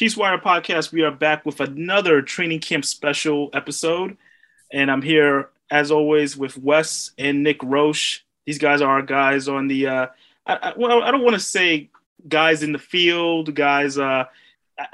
Chiefs 0.00 0.16
Wire 0.16 0.38
podcast. 0.38 0.92
We 0.92 1.02
are 1.02 1.10
back 1.10 1.44
with 1.44 1.60
another 1.60 2.22
training 2.22 2.60
camp 2.60 2.86
special 2.86 3.50
episode, 3.52 4.16
and 4.72 4.90
I'm 4.90 5.02
here 5.02 5.50
as 5.70 5.90
always 5.90 6.38
with 6.38 6.56
Wes 6.56 7.10
and 7.18 7.42
Nick 7.42 7.58
Roesch. 7.58 8.20
These 8.46 8.56
guys 8.56 8.80
are 8.80 8.90
our 8.90 9.02
guys 9.02 9.46
on 9.46 9.68
the. 9.68 9.88
Uh, 9.88 10.06
I, 10.46 10.54
I, 10.54 10.72
well, 10.74 11.02
I 11.02 11.10
don't 11.10 11.22
want 11.22 11.34
to 11.34 11.38
say 11.38 11.90
guys 12.26 12.62
in 12.62 12.72
the 12.72 12.78
field, 12.78 13.54
guys. 13.54 13.98
Uh, 13.98 14.24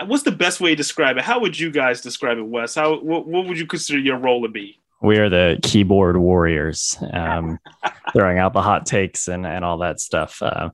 what's 0.06 0.24
the 0.24 0.32
best 0.32 0.60
way 0.60 0.70
to 0.70 0.74
describe 0.74 1.18
it? 1.18 1.22
How 1.22 1.38
would 1.38 1.56
you 1.56 1.70
guys 1.70 2.00
describe 2.00 2.38
it, 2.38 2.42
Wes? 2.44 2.74
How 2.74 2.98
what, 2.98 3.28
what 3.28 3.46
would 3.46 3.60
you 3.60 3.66
consider 3.68 4.00
your 4.00 4.18
role 4.18 4.42
to 4.42 4.48
be? 4.48 4.80
We 5.02 5.18
are 5.18 5.28
the 5.28 5.60
keyboard 5.62 6.16
warriors, 6.16 6.98
um, 7.12 7.60
throwing 8.12 8.38
out 8.38 8.54
the 8.54 8.62
hot 8.62 8.86
takes 8.86 9.28
and, 9.28 9.46
and 9.46 9.64
all 9.64 9.78
that 9.78 10.00
stuff. 10.00 10.42
Uh, 10.42 10.70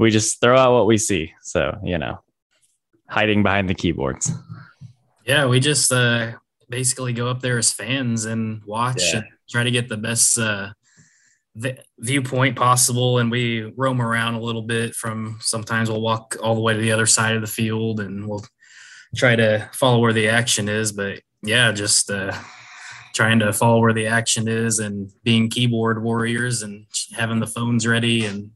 we 0.00 0.10
just 0.10 0.40
throw 0.40 0.58
out 0.58 0.72
what 0.72 0.86
we 0.86 0.98
see. 0.98 1.32
So, 1.42 1.78
you 1.84 1.98
know, 1.98 2.18
hiding 3.08 3.42
behind 3.42 3.68
the 3.68 3.74
keyboards. 3.74 4.30
Yeah, 5.24 5.46
we 5.46 5.60
just 5.60 5.92
uh, 5.92 6.32
basically 6.68 7.12
go 7.12 7.28
up 7.28 7.40
there 7.40 7.58
as 7.58 7.72
fans 7.72 8.24
and 8.24 8.62
watch 8.64 9.02
yeah. 9.02 9.18
and 9.18 9.26
try 9.50 9.62
to 9.62 9.70
get 9.70 9.88
the 9.88 9.96
best 9.96 10.38
uh, 10.38 10.70
viewpoint 11.98 12.56
possible. 12.56 13.18
And 13.18 13.30
we 13.30 13.72
roam 13.76 14.00
around 14.00 14.34
a 14.34 14.40
little 14.40 14.62
bit 14.62 14.94
from 14.94 15.38
sometimes 15.40 15.90
we'll 15.90 16.00
walk 16.00 16.36
all 16.42 16.54
the 16.54 16.60
way 16.60 16.74
to 16.74 16.80
the 16.80 16.92
other 16.92 17.06
side 17.06 17.34
of 17.34 17.40
the 17.40 17.46
field 17.46 18.00
and 18.00 18.28
we'll 18.28 18.44
try 19.16 19.36
to 19.36 19.68
follow 19.72 19.98
where 19.98 20.12
the 20.12 20.28
action 20.28 20.68
is. 20.68 20.92
But 20.92 21.20
yeah, 21.42 21.72
just 21.72 22.10
uh, 22.10 22.32
trying 23.14 23.38
to 23.40 23.52
follow 23.52 23.80
where 23.80 23.92
the 23.92 24.06
action 24.06 24.48
is 24.48 24.78
and 24.78 25.10
being 25.24 25.50
keyboard 25.50 26.02
warriors 26.02 26.62
and 26.62 26.86
having 27.16 27.40
the 27.40 27.46
phones 27.46 27.86
ready 27.86 28.24
and 28.24 28.52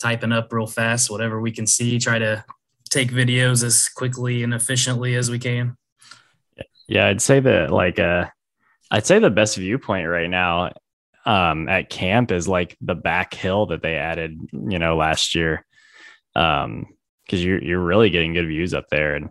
typing 0.00 0.32
up 0.32 0.52
real 0.52 0.66
fast, 0.66 1.10
whatever 1.10 1.40
we 1.40 1.52
can 1.52 1.66
see, 1.66 1.98
try 1.98 2.18
to 2.18 2.44
take 2.94 3.10
videos 3.10 3.64
as 3.64 3.88
quickly 3.88 4.42
and 4.42 4.54
efficiently 4.54 5.14
as 5.16 5.30
we 5.30 5.38
can. 5.38 5.76
Yeah, 6.88 7.08
I'd 7.08 7.22
say 7.22 7.40
that 7.40 7.70
like 7.70 7.98
uh 7.98 8.26
I'd 8.90 9.06
say 9.06 9.18
the 9.18 9.30
best 9.30 9.56
viewpoint 9.56 10.08
right 10.08 10.30
now 10.30 10.72
um 11.26 11.68
at 11.68 11.90
camp 11.90 12.30
is 12.30 12.46
like 12.46 12.76
the 12.80 12.94
back 12.94 13.34
hill 13.34 13.66
that 13.66 13.82
they 13.82 13.96
added, 13.96 14.38
you 14.52 14.78
know, 14.78 14.96
last 14.96 15.34
year. 15.34 15.64
Um 16.34 16.86
because 17.24 17.44
you're 17.44 17.62
you're 17.62 17.80
really 17.80 18.10
getting 18.10 18.34
good 18.34 18.46
views 18.46 18.74
up 18.74 18.86
there 18.90 19.14
and 19.14 19.30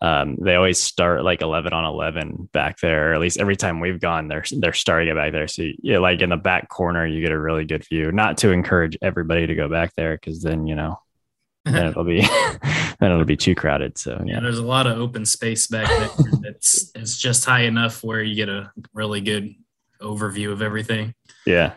um, 0.00 0.36
they 0.40 0.54
always 0.54 0.78
start 0.78 1.24
like 1.24 1.40
11 1.40 1.72
on 1.72 1.84
11 1.86 2.50
back 2.52 2.78
there 2.80 3.10
or 3.10 3.14
at 3.14 3.20
least 3.20 3.40
every 3.40 3.56
time 3.56 3.80
we've 3.80 4.00
gone 4.00 4.28
they're 4.28 4.44
they're 4.58 4.72
starting 4.72 5.08
it 5.08 5.14
back 5.14 5.32
there 5.32 5.48
so 5.48 5.62
yeah 5.82 5.98
like 5.98 6.20
in 6.20 6.30
the 6.30 6.36
back 6.36 6.68
corner 6.68 7.06
you 7.06 7.22
get 7.22 7.32
a 7.32 7.38
really 7.38 7.64
good 7.64 7.86
view 7.88 8.12
not 8.12 8.36
to 8.38 8.50
encourage 8.50 8.98
everybody 9.00 9.46
to 9.46 9.54
go 9.54 9.68
back 9.68 9.94
there 9.96 10.14
because 10.16 10.42
then 10.42 10.66
you 10.66 10.74
know 10.74 10.98
then 11.72 11.86
it'll 11.86 12.04
be 12.04 12.20
then 13.00 13.10
it'll 13.10 13.24
be 13.24 13.36
too 13.36 13.54
crowded. 13.54 13.96
So 13.96 14.22
yeah. 14.24 14.34
yeah, 14.34 14.40
there's 14.40 14.58
a 14.58 14.64
lot 14.64 14.86
of 14.86 14.98
open 14.98 15.24
space 15.24 15.66
back 15.66 15.88
there. 15.88 16.10
it's 16.44 16.92
it's 16.94 17.16
just 17.16 17.44
high 17.44 17.62
enough 17.62 18.04
where 18.04 18.22
you 18.22 18.34
get 18.34 18.48
a 18.48 18.70
really 18.92 19.20
good 19.20 19.54
overview 20.00 20.52
of 20.52 20.60
everything. 20.62 21.14
Yeah. 21.46 21.72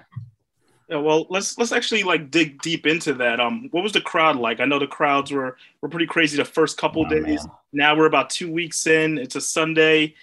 Yeah, 0.90 0.98
well, 0.98 1.28
let's 1.30 1.58
let's 1.58 1.74
actually 1.74 2.04
like 2.04 2.32
dig 2.32 2.62
deep 2.62 2.88
into 2.88 3.14
that. 3.16 3.40
Um, 3.42 3.68
what 3.72 3.84
was 3.84 3.92
the 3.92 4.02
crowd 4.02 4.38
like? 4.38 4.62
I 4.62 4.66
know 4.66 4.80
the 4.80 4.88
crowds 4.88 5.32
were 5.32 5.58
were 5.82 5.90
pretty 5.90 6.06
crazy 6.06 6.38
the 6.38 6.46
first 6.46 6.78
couple 6.78 7.06
oh, 7.06 7.10
days. 7.10 7.46
Man. 7.46 7.56
Now 7.74 7.98
we're 7.98 8.06
about 8.06 8.30
two 8.30 8.52
weeks 8.52 8.88
in. 8.88 9.18
It's 9.18 9.36
a 9.36 9.42
Sunday. 9.42 10.16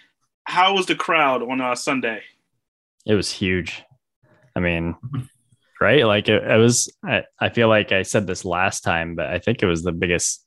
How 0.45 0.75
was 0.75 0.87
the 0.87 0.95
crowd 0.95 1.43
on 1.43 1.61
a 1.61 1.77
Sunday? 1.77 2.23
It 3.05 3.15
was 3.15 3.31
huge. 3.31 3.83
I 4.57 4.61
mean, 4.61 4.95
right? 5.81 6.07
Like 6.07 6.29
it, 6.29 6.43
it 6.43 6.57
was. 6.57 6.93
I, 7.05 7.25
I 7.41 7.49
feel 7.51 7.69
like 7.69 7.93
I 7.93 8.03
said 8.03 8.27
this 8.27 8.45
last 8.45 8.81
time, 8.81 9.15
but 9.15 9.27
I 9.27 9.39
think 9.39 9.63
it 9.63 9.67
was 9.67 9.83
the 9.83 9.93
biggest 9.93 10.45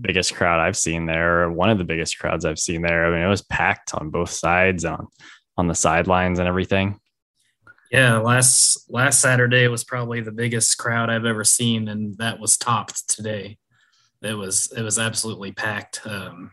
biggest 0.00 0.34
crowd 0.34 0.60
I've 0.60 0.76
seen 0.76 1.06
there, 1.06 1.50
one 1.50 1.70
of 1.70 1.78
the 1.78 1.84
biggest 1.84 2.18
crowds 2.18 2.44
I've 2.44 2.58
seen 2.58 2.82
there. 2.82 3.06
I 3.06 3.10
mean, 3.10 3.22
it 3.22 3.28
was 3.28 3.42
packed 3.42 3.94
on 3.94 4.10
both 4.10 4.30
sides, 4.30 4.84
on 4.84 5.08
on 5.56 5.68
the 5.68 5.74
sidelines 5.74 6.38
and 6.38 6.48
everything. 6.48 6.98
Yeah, 7.90 8.18
last 8.18 8.90
last 8.90 9.20
Saturday 9.20 9.68
was 9.68 9.84
probably 9.84 10.20
the 10.20 10.32
biggest 10.32 10.78
crowd 10.78 11.10
I've 11.10 11.26
ever 11.26 11.44
seen, 11.44 11.88
and 11.88 12.16
that 12.18 12.40
was 12.40 12.56
topped 12.56 13.08
today. 13.08 13.58
It 14.22 14.34
was 14.34 14.72
it 14.76 14.82
was 14.82 14.98
absolutely 14.98 15.52
packed. 15.52 16.00
Um, 16.04 16.52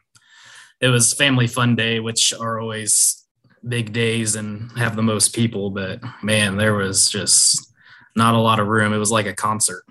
it 0.82 0.90
was 0.90 1.14
family 1.14 1.48
fun 1.48 1.76
day, 1.76 2.00
which 2.00 2.34
are 2.34 2.60
always 2.60 3.26
big 3.68 3.94
days 3.94 4.36
and 4.36 4.72
have 4.78 4.96
the 4.96 5.04
most 5.04 5.34
people. 5.34 5.70
But 5.70 6.02
man, 6.22 6.58
there 6.58 6.74
was 6.74 7.10
just 7.10 7.71
not 8.16 8.36
a 8.36 8.40
lot 8.40 8.60
of 8.60 8.68
room. 8.68 8.94
It 8.94 8.98
was 8.98 9.12
like 9.12 9.26
a 9.26 9.34
concert. 9.34 9.84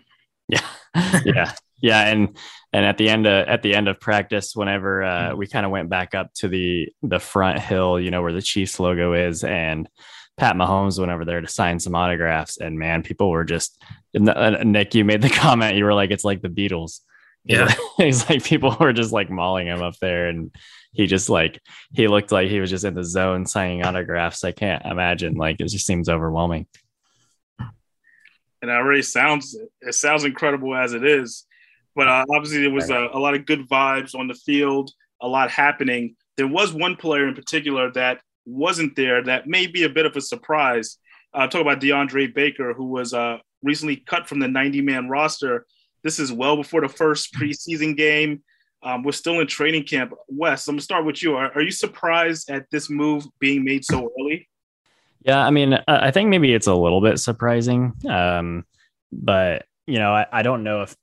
Yeah, 0.48 0.66
yeah, 1.24 1.52
yeah, 1.80 2.06
and 2.06 2.36
and 2.72 2.84
at 2.84 2.98
the 2.98 3.08
end 3.08 3.26
of 3.26 3.48
at 3.48 3.62
the 3.62 3.74
end 3.74 3.88
of 3.88 4.00
practice, 4.00 4.54
whenever 4.54 5.02
uh, 5.02 5.34
we 5.34 5.46
kind 5.46 5.66
of 5.66 5.72
went 5.72 5.88
back 5.88 6.14
up 6.14 6.32
to 6.34 6.48
the 6.48 6.88
the 7.02 7.18
front 7.18 7.58
hill, 7.58 7.98
you 8.00 8.10
know 8.10 8.22
where 8.22 8.32
the 8.32 8.42
Chiefs 8.42 8.78
logo 8.78 9.12
is, 9.12 9.44
and 9.44 9.88
Pat 10.36 10.56
Mahomes 10.56 10.98
went 10.98 11.10
over 11.10 11.24
there 11.24 11.40
to 11.40 11.48
sign 11.48 11.78
some 11.78 11.94
autographs, 11.94 12.58
and 12.58 12.78
man, 12.78 13.02
people 13.02 13.30
were 13.30 13.44
just 13.44 13.82
Nick. 14.14 14.94
You 14.94 15.04
made 15.04 15.22
the 15.22 15.30
comment. 15.34 15.76
You 15.76 15.84
were 15.84 15.94
like, 15.94 16.10
"It's 16.10 16.24
like 16.24 16.42
the 16.42 16.48
Beatles." 16.48 17.00
Yeah, 17.44 17.72
it's 17.98 18.28
like 18.28 18.44
people 18.44 18.76
were 18.78 18.92
just 18.92 19.12
like 19.12 19.30
mauling 19.30 19.66
him 19.66 19.82
up 19.82 19.94
there, 20.00 20.28
and 20.28 20.54
he 20.92 21.06
just 21.06 21.28
like 21.28 21.60
he 21.92 22.08
looked 22.08 22.32
like 22.32 22.48
he 22.48 22.60
was 22.60 22.70
just 22.70 22.84
in 22.84 22.94
the 22.94 23.04
zone 23.04 23.46
signing 23.46 23.84
autographs. 23.84 24.44
I 24.44 24.52
can't 24.52 24.84
imagine. 24.84 25.34
Like 25.34 25.60
it 25.60 25.68
just 25.68 25.86
seems 25.86 26.08
overwhelming 26.08 26.66
and 28.62 28.70
it 28.70 28.74
already 28.74 29.02
sounds 29.02 29.56
it 29.80 29.94
sounds 29.94 30.24
incredible 30.24 30.74
as 30.74 30.92
it 30.92 31.04
is. 31.04 31.46
But 31.94 32.08
uh, 32.08 32.24
obviously, 32.30 32.62
there 32.62 32.70
was 32.70 32.90
a, 32.90 33.08
a, 33.12 33.18
lot 33.18 33.34
of 33.34 33.46
good 33.46 33.68
vibes 33.68 34.14
on 34.14 34.28
the 34.28 34.34
field, 34.34 34.90
a 35.20 35.28
lot 35.28 35.50
happening. 35.50 36.14
There 36.36 36.46
was 36.46 36.72
one 36.72 36.96
player 36.96 37.26
in 37.26 37.34
particular 37.34 37.90
that 37.92 38.20
wasn't 38.46 38.96
there 38.96 39.22
that 39.24 39.46
may 39.46 39.66
be 39.66 39.84
a 39.84 39.88
bit 39.88 40.06
of 40.06 40.16
a 40.16 40.20
surprise. 40.20 40.98
Uh, 41.34 41.46
talk 41.46 41.60
about 41.60 41.80
DeAndre 41.80 42.32
Baker, 42.34 42.74
who 42.74 42.86
was 42.86 43.12
uh, 43.12 43.38
recently 43.62 43.96
cut 43.96 44.28
from 44.28 44.38
the 44.38 44.48
90 44.48 44.80
man 44.82 45.08
roster. 45.08 45.66
This 46.02 46.18
is 46.18 46.32
well 46.32 46.56
before 46.56 46.80
the 46.80 46.88
first 46.88 47.34
preseason 47.34 47.96
game. 47.96 48.42
Um, 48.82 49.02
we're 49.02 49.12
still 49.12 49.40
in 49.40 49.46
training 49.46 49.84
camp. 49.84 50.14
Wes, 50.28 50.66
I'm 50.66 50.74
gonna 50.74 50.82
start 50.82 51.04
with 51.04 51.22
you. 51.22 51.36
Are, 51.36 51.52
are 51.52 51.60
you 51.60 51.70
surprised 51.70 52.50
at 52.50 52.70
this 52.70 52.88
move 52.88 53.26
being 53.38 53.64
made 53.64 53.84
so 53.84 54.10
early? 54.18 54.48
Yeah, 55.22 55.44
I 55.44 55.50
mean, 55.50 55.78
I 55.86 56.10
think 56.10 56.30
maybe 56.30 56.54
it's 56.54 56.66
a 56.66 56.74
little 56.74 57.00
bit 57.00 57.18
surprising, 57.18 57.92
um, 58.08 58.64
but 59.12 59.66
you 59.86 59.98
know, 59.98 60.12
I, 60.12 60.26
I 60.32 60.42
don't 60.42 60.62
know 60.62 60.82
if 60.82 60.96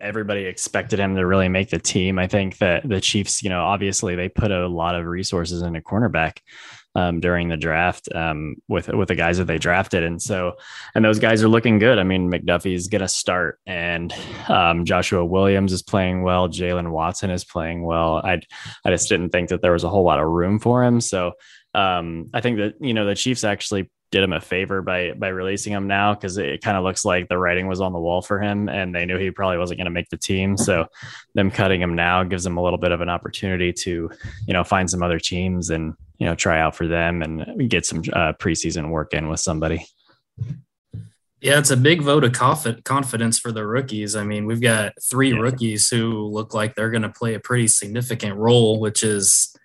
everybody 0.00 0.44
expected 0.44 0.98
him 0.98 1.14
to 1.16 1.26
really 1.26 1.48
make 1.48 1.70
the 1.70 1.78
team. 1.78 2.18
I 2.18 2.26
think 2.26 2.58
that 2.58 2.88
the 2.88 3.00
Chiefs, 3.00 3.42
you 3.42 3.50
know, 3.50 3.62
obviously 3.62 4.14
they 4.14 4.28
put 4.28 4.50
a 4.50 4.68
lot 4.68 4.94
of 4.94 5.06
resources 5.06 5.62
into 5.62 5.80
cornerback 5.80 6.38
um, 6.94 7.20
during 7.20 7.48
the 7.48 7.56
draft 7.56 8.08
um, 8.14 8.56
with 8.68 8.88
with 8.88 9.08
the 9.08 9.14
guys 9.14 9.38
that 9.38 9.44
they 9.44 9.58
drafted, 9.58 10.02
and 10.02 10.20
so 10.20 10.54
and 10.94 11.04
those 11.04 11.20
guys 11.20 11.42
are 11.42 11.48
looking 11.48 11.78
good. 11.78 11.98
I 11.98 12.02
mean, 12.02 12.30
McDuffie's 12.30 12.88
going 12.88 13.02
to 13.02 13.08
start, 13.08 13.60
and 13.66 14.12
um, 14.48 14.84
Joshua 14.84 15.24
Williams 15.24 15.72
is 15.72 15.82
playing 15.82 16.22
well. 16.22 16.48
Jaylen 16.48 16.90
Watson 16.90 17.30
is 17.30 17.44
playing 17.44 17.84
well. 17.84 18.16
I 18.16 18.40
I 18.84 18.90
just 18.90 19.08
didn't 19.08 19.30
think 19.30 19.50
that 19.50 19.62
there 19.62 19.72
was 19.72 19.84
a 19.84 19.88
whole 19.88 20.04
lot 20.04 20.18
of 20.18 20.28
room 20.28 20.58
for 20.58 20.82
him, 20.82 21.00
so 21.00 21.32
um, 21.74 22.30
I 22.34 22.40
think 22.40 22.58
that 22.58 22.74
you 22.80 22.94
know 22.94 23.06
the 23.06 23.14
Chiefs 23.14 23.44
actually 23.44 23.90
did 24.10 24.24
him 24.24 24.32
a 24.32 24.40
favor 24.40 24.82
by 24.82 25.12
by 25.12 25.28
releasing 25.28 25.72
him 25.72 25.86
now 25.86 26.14
because 26.14 26.36
it 26.36 26.62
kind 26.62 26.76
of 26.76 26.82
looks 26.82 27.04
like 27.04 27.28
the 27.28 27.38
writing 27.38 27.68
was 27.68 27.80
on 27.80 27.92
the 27.92 27.98
wall 27.98 28.22
for 28.22 28.40
him, 28.40 28.68
and 28.68 28.94
they 28.94 29.06
knew 29.06 29.18
he 29.18 29.30
probably 29.30 29.58
wasn't 29.58 29.78
going 29.78 29.86
to 29.86 29.90
make 29.90 30.08
the 30.08 30.16
team. 30.16 30.56
So 30.56 30.86
them 31.34 31.50
cutting 31.50 31.80
him 31.80 31.94
now 31.94 32.24
gives 32.24 32.44
him 32.44 32.56
a 32.56 32.62
little 32.62 32.78
bit 32.78 32.92
of 32.92 33.00
an 33.00 33.08
opportunity 33.08 33.72
to 33.72 34.10
you 34.46 34.52
know 34.52 34.64
find 34.64 34.90
some 34.90 35.02
other 35.02 35.18
teams 35.18 35.70
and 35.70 35.94
you 36.18 36.26
know 36.26 36.34
try 36.34 36.60
out 36.60 36.74
for 36.74 36.86
them 36.86 37.22
and 37.22 37.70
get 37.70 37.86
some 37.86 38.00
uh, 38.12 38.32
preseason 38.34 38.90
work 38.90 39.14
in 39.14 39.28
with 39.28 39.40
somebody. 39.40 39.86
Yeah, 41.40 41.58
it's 41.58 41.70
a 41.70 41.76
big 41.76 42.02
vote 42.02 42.24
of 42.24 42.32
confidence 42.32 43.38
for 43.38 43.50
the 43.50 43.66
rookies. 43.66 44.14
I 44.14 44.24
mean, 44.24 44.44
we've 44.44 44.60
got 44.60 44.92
three 45.02 45.32
yeah. 45.32 45.38
rookies 45.38 45.88
who 45.88 46.26
look 46.26 46.52
like 46.52 46.74
they're 46.74 46.90
going 46.90 47.00
to 47.02 47.08
play 47.08 47.32
a 47.32 47.40
pretty 47.40 47.66
significant 47.66 48.36
role, 48.36 48.78
which 48.78 49.02
is 49.02 49.56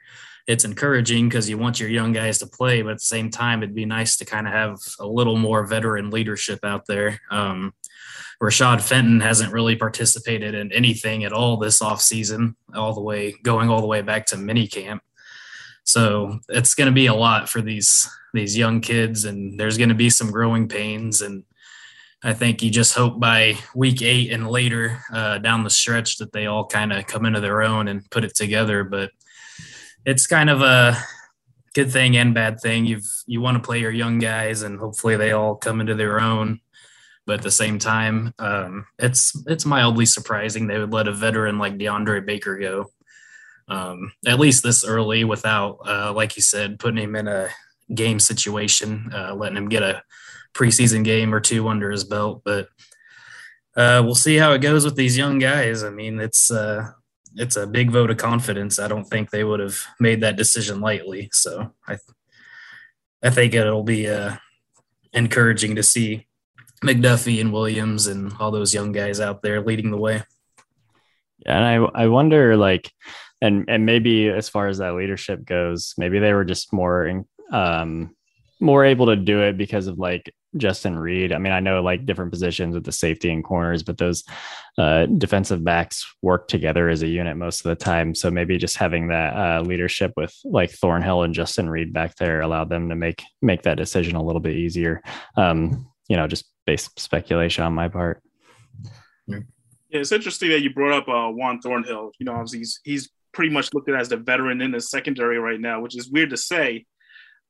it's 0.47 0.65
encouraging 0.65 1.27
because 1.27 1.50
you 1.50 1.57
want 1.57 1.80
your 1.80 1.89
young 1.89 2.12
guys 2.12 2.38
to 2.39 2.47
play, 2.47 2.81
but 2.81 2.92
at 2.92 2.97
the 2.97 3.06
same 3.06 3.31
time, 3.31 3.63
it'd 3.63 3.75
be 3.75 3.86
nice 3.86 4.18
to 4.18 4.25
kind 4.25 4.47
of 4.47 4.53
have 4.53 4.77
a 5.00 5.07
little 5.07 5.38
more 5.38 5.65
veteran 5.65 6.12
leadership 6.12 6.59
out 6.63 6.86
there. 6.86 7.19
Um, 7.31 7.74
Rashad 8.42 8.81
Fenton 8.81 9.21
hasn't 9.21 9.53
really 9.53 9.75
participated 9.75 10.53
in 10.53 10.71
anything 10.71 11.24
at 11.24 11.33
all 11.33 11.57
this 11.57 11.81
offseason, 11.81 12.56
all 12.75 12.94
the 12.94 13.01
way 13.01 13.33
going 13.44 13.69
all 13.69 13.81
the 13.81 13.88
way 13.88 14.01
back 14.01 14.27
to 14.27 14.36
minicamp. 14.36 15.00
So 15.83 16.39
it's 16.50 16.75
going 16.75 16.88
to 16.88 16.94
be 16.94 17.06
a 17.06 17.13
lot 17.13 17.50
for 17.50 17.62
these 17.62 18.09
these 18.33 18.57
young 18.57 18.81
kids, 18.81 19.24
and 19.24 19.57
there's 19.57 19.77
going 19.77 19.89
to 19.89 19.95
be 19.95 20.09
some 20.09 20.30
growing 20.30 20.68
pains. 20.68 21.21
And 21.21 21.44
I 22.24 22.33
think 22.33 22.62
you 22.62 22.69
just 22.69 22.94
hope 22.94 23.19
by 23.19 23.57
week 23.74 24.01
eight 24.01 24.31
and 24.31 24.50
later 24.50 25.00
uh, 25.13 25.38
down 25.38 25.63
the 25.63 25.69
stretch 25.69 26.18
that 26.18 26.33
they 26.33 26.45
all 26.45 26.65
kind 26.65 26.91
of 26.91 27.07
come 27.07 27.25
into 27.25 27.39
their 27.39 27.63
own 27.63 27.88
and 27.88 28.09
put 28.09 28.25
it 28.25 28.36
together. 28.36 28.83
But 28.83 29.12
it's 30.05 30.27
kind 30.27 30.49
of 30.49 30.61
a 30.61 30.97
good 31.73 31.91
thing 31.91 32.17
and 32.17 32.33
bad 32.33 32.59
thing. 32.61 32.85
You've 32.85 33.07
you 33.27 33.41
want 33.41 33.57
to 33.57 33.65
play 33.65 33.79
your 33.79 33.91
young 33.91 34.19
guys, 34.19 34.61
and 34.63 34.79
hopefully 34.79 35.17
they 35.17 35.31
all 35.31 35.55
come 35.55 35.81
into 35.81 35.95
their 35.95 36.19
own. 36.19 36.59
But 37.27 37.39
at 37.39 37.43
the 37.43 37.51
same 37.51 37.79
time, 37.79 38.33
um, 38.39 38.85
it's 38.99 39.33
it's 39.47 39.65
mildly 39.65 40.05
surprising 40.05 40.67
they 40.67 40.79
would 40.79 40.93
let 40.93 41.07
a 41.07 41.13
veteran 41.13 41.57
like 41.59 41.77
DeAndre 41.77 42.25
Baker 42.25 42.57
go. 42.59 42.91
um, 43.67 44.11
at 44.25 44.39
least 44.39 44.63
this 44.63 44.85
early 44.85 45.23
without, 45.23 45.79
uh, 45.85 46.13
like 46.13 46.35
you 46.35 46.41
said, 46.41 46.79
putting 46.79 47.03
him 47.03 47.15
in 47.15 47.27
a 47.27 47.49
game 47.93 48.19
situation, 48.19 49.09
uh, 49.13 49.33
letting 49.33 49.57
him 49.57 49.69
get 49.69 49.83
a 49.83 50.03
preseason 50.53 51.03
game 51.03 51.33
or 51.33 51.39
two 51.39 51.67
under 51.67 51.89
his 51.91 52.03
belt. 52.03 52.41
But 52.45 52.67
uh, 53.75 54.01
we'll 54.05 54.15
see 54.15 54.37
how 54.37 54.53
it 54.53 54.61
goes 54.61 54.85
with 54.85 54.95
these 54.95 55.17
young 55.17 55.39
guys. 55.39 55.83
I 55.83 55.89
mean, 55.89 56.19
it's 56.19 56.51
uh, 56.51 56.91
it's 57.35 57.55
a 57.55 57.67
big 57.67 57.91
vote 57.91 58.09
of 58.09 58.17
confidence. 58.17 58.79
I 58.79 58.87
don't 58.87 59.05
think 59.05 59.29
they 59.29 59.43
would 59.43 59.59
have 59.59 59.79
made 59.99 60.21
that 60.21 60.37
decision 60.37 60.81
lightly. 60.81 61.29
So 61.31 61.73
I 61.87 61.97
I 63.23 63.29
think 63.29 63.53
it'll 63.53 63.83
be 63.83 64.07
uh, 64.07 64.35
encouraging 65.13 65.75
to 65.75 65.83
see 65.83 66.27
McDuffie 66.83 67.41
and 67.41 67.51
Williams 67.51 68.07
and 68.07 68.31
all 68.39 68.51
those 68.51 68.73
young 68.73 68.91
guys 68.91 69.19
out 69.19 69.41
there 69.41 69.61
leading 69.61 69.91
the 69.91 69.97
way. 69.97 70.23
Yeah, 71.39 71.57
and 71.57 71.65
I 71.65 72.03
I 72.03 72.07
wonder 72.07 72.55
like, 72.55 72.91
and 73.41 73.65
and 73.67 73.85
maybe 73.85 74.29
as 74.29 74.49
far 74.49 74.67
as 74.67 74.77
that 74.77 74.95
leadership 74.95 75.43
goes, 75.43 75.93
maybe 75.97 76.19
they 76.19 76.33
were 76.33 76.45
just 76.45 76.71
more 76.71 77.25
um 77.51 78.15
more 78.59 78.85
able 78.85 79.07
to 79.07 79.15
do 79.15 79.41
it 79.41 79.57
because 79.57 79.87
of 79.87 79.99
like 79.99 80.33
Justin 80.57 80.97
Reid. 80.97 81.33
I 81.33 81.37
mean, 81.37 81.51
I 81.51 81.59
know 81.59 81.81
like 81.81 82.05
different 82.05 82.31
positions 82.31 82.73
with 82.73 82.85
the 82.85 82.91
safety 82.91 83.29
and 83.29 83.43
corners, 83.43 83.83
but 83.83 83.97
those 83.97 84.23
uh, 84.77 85.05
defensive 85.05 85.63
backs 85.63 86.05
work 86.21 86.47
together 86.47 86.87
as 86.89 87.03
a 87.03 87.07
unit 87.07 87.35
most 87.35 87.65
of 87.65 87.69
the 87.69 87.83
time. 87.83 88.15
So 88.15 88.31
maybe 88.31 88.57
just 88.57 88.77
having 88.77 89.09
that 89.09 89.35
uh, 89.35 89.61
leadership 89.61 90.13
with 90.15 90.33
like 90.45 90.71
Thornhill 90.71 91.23
and 91.23 91.33
Justin 91.33 91.69
Reid 91.69 91.91
back 91.91 92.15
there 92.15 92.41
allowed 92.41 92.69
them 92.69 92.89
to 92.89 92.95
make 92.95 93.23
make 93.41 93.63
that 93.63 93.77
decision 93.77 94.15
a 94.15 94.23
little 94.23 94.41
bit 94.41 94.55
easier. 94.55 95.01
Um, 95.35 95.89
you 96.07 96.15
know, 96.15 96.27
just 96.27 96.45
based 96.65 96.97
speculation 96.99 97.63
on 97.63 97.73
my 97.73 97.89
part. 97.89 98.21
Yeah, 99.27 99.39
it's 99.89 100.11
interesting 100.11 100.49
that 100.49 100.61
you 100.61 100.73
brought 100.73 100.93
up 100.93 101.07
uh, 101.07 101.31
Juan 101.31 101.59
Thornhill. 101.59 102.11
You 102.19 102.25
know, 102.25 102.33
obviously 102.33 102.59
he's 102.59 102.79
he's 102.83 103.09
pretty 103.33 103.51
much 103.51 103.73
looked 103.73 103.89
at 103.89 103.99
as 103.99 104.09
the 104.09 104.17
veteran 104.17 104.61
in 104.61 104.71
the 104.71 104.79
secondary 104.79 105.39
right 105.39 105.59
now, 105.59 105.81
which 105.81 105.97
is 105.97 106.09
weird 106.09 106.29
to 106.29 106.37
say 106.37 106.85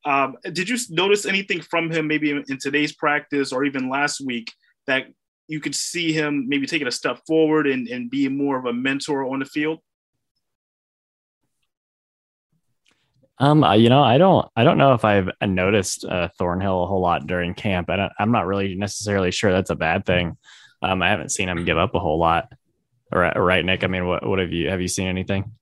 um, 0.04 0.36
did 0.52 0.68
you 0.68 0.76
notice 0.90 1.26
anything 1.26 1.60
from 1.60 1.90
him, 1.90 2.06
maybe 2.06 2.30
in, 2.30 2.58
today's 2.60 2.94
practice 2.94 3.52
or 3.52 3.64
even 3.64 3.88
last 3.88 4.20
week, 4.20 4.52
that 4.86 5.06
you 5.48 5.60
could 5.60 5.74
see 5.74 6.12
him 6.12 6.48
maybe 6.48 6.66
taking 6.66 6.86
a 6.86 6.92
step 6.92 7.20
forward 7.26 7.66
and, 7.66 7.88
and 7.88 8.10
being 8.10 8.36
more 8.36 8.58
of 8.58 8.66
a 8.66 8.72
mentor 8.72 9.24
on 9.24 9.40
the 9.40 9.44
field? 9.44 9.80
Um, 13.38 13.64
you 13.78 13.90
know, 13.90 14.02
I 14.02 14.16
don't, 14.16 14.48
I 14.56 14.64
don't 14.64 14.78
know 14.78 14.94
if 14.94 15.04
I've 15.04 15.28
noticed 15.42 16.04
uh, 16.04 16.28
Thornhill 16.38 16.84
a 16.84 16.86
whole 16.86 17.02
lot 17.02 17.26
during 17.26 17.52
camp. 17.52 17.90
I 17.90 18.10
am 18.18 18.32
not 18.32 18.46
really 18.46 18.74
necessarily 18.76 19.30
sure 19.30 19.52
that's 19.52 19.70
a 19.70 19.76
bad 19.76 20.06
thing. 20.06 20.38
Um, 20.82 21.02
I 21.02 21.10
haven't 21.10 21.32
seen 21.32 21.48
him 21.48 21.64
give 21.64 21.76
up 21.76 21.94
a 21.94 22.00
whole 22.00 22.18
lot. 22.18 22.50
All 23.12 23.18
right, 23.18 23.36
right, 23.36 23.64
Nick. 23.64 23.84
I 23.84 23.88
mean, 23.88 24.06
what, 24.06 24.26
what 24.26 24.38
have 24.38 24.52
you, 24.52 24.70
have 24.70 24.80
you 24.80 24.88
seen 24.88 25.06
anything? 25.06 25.52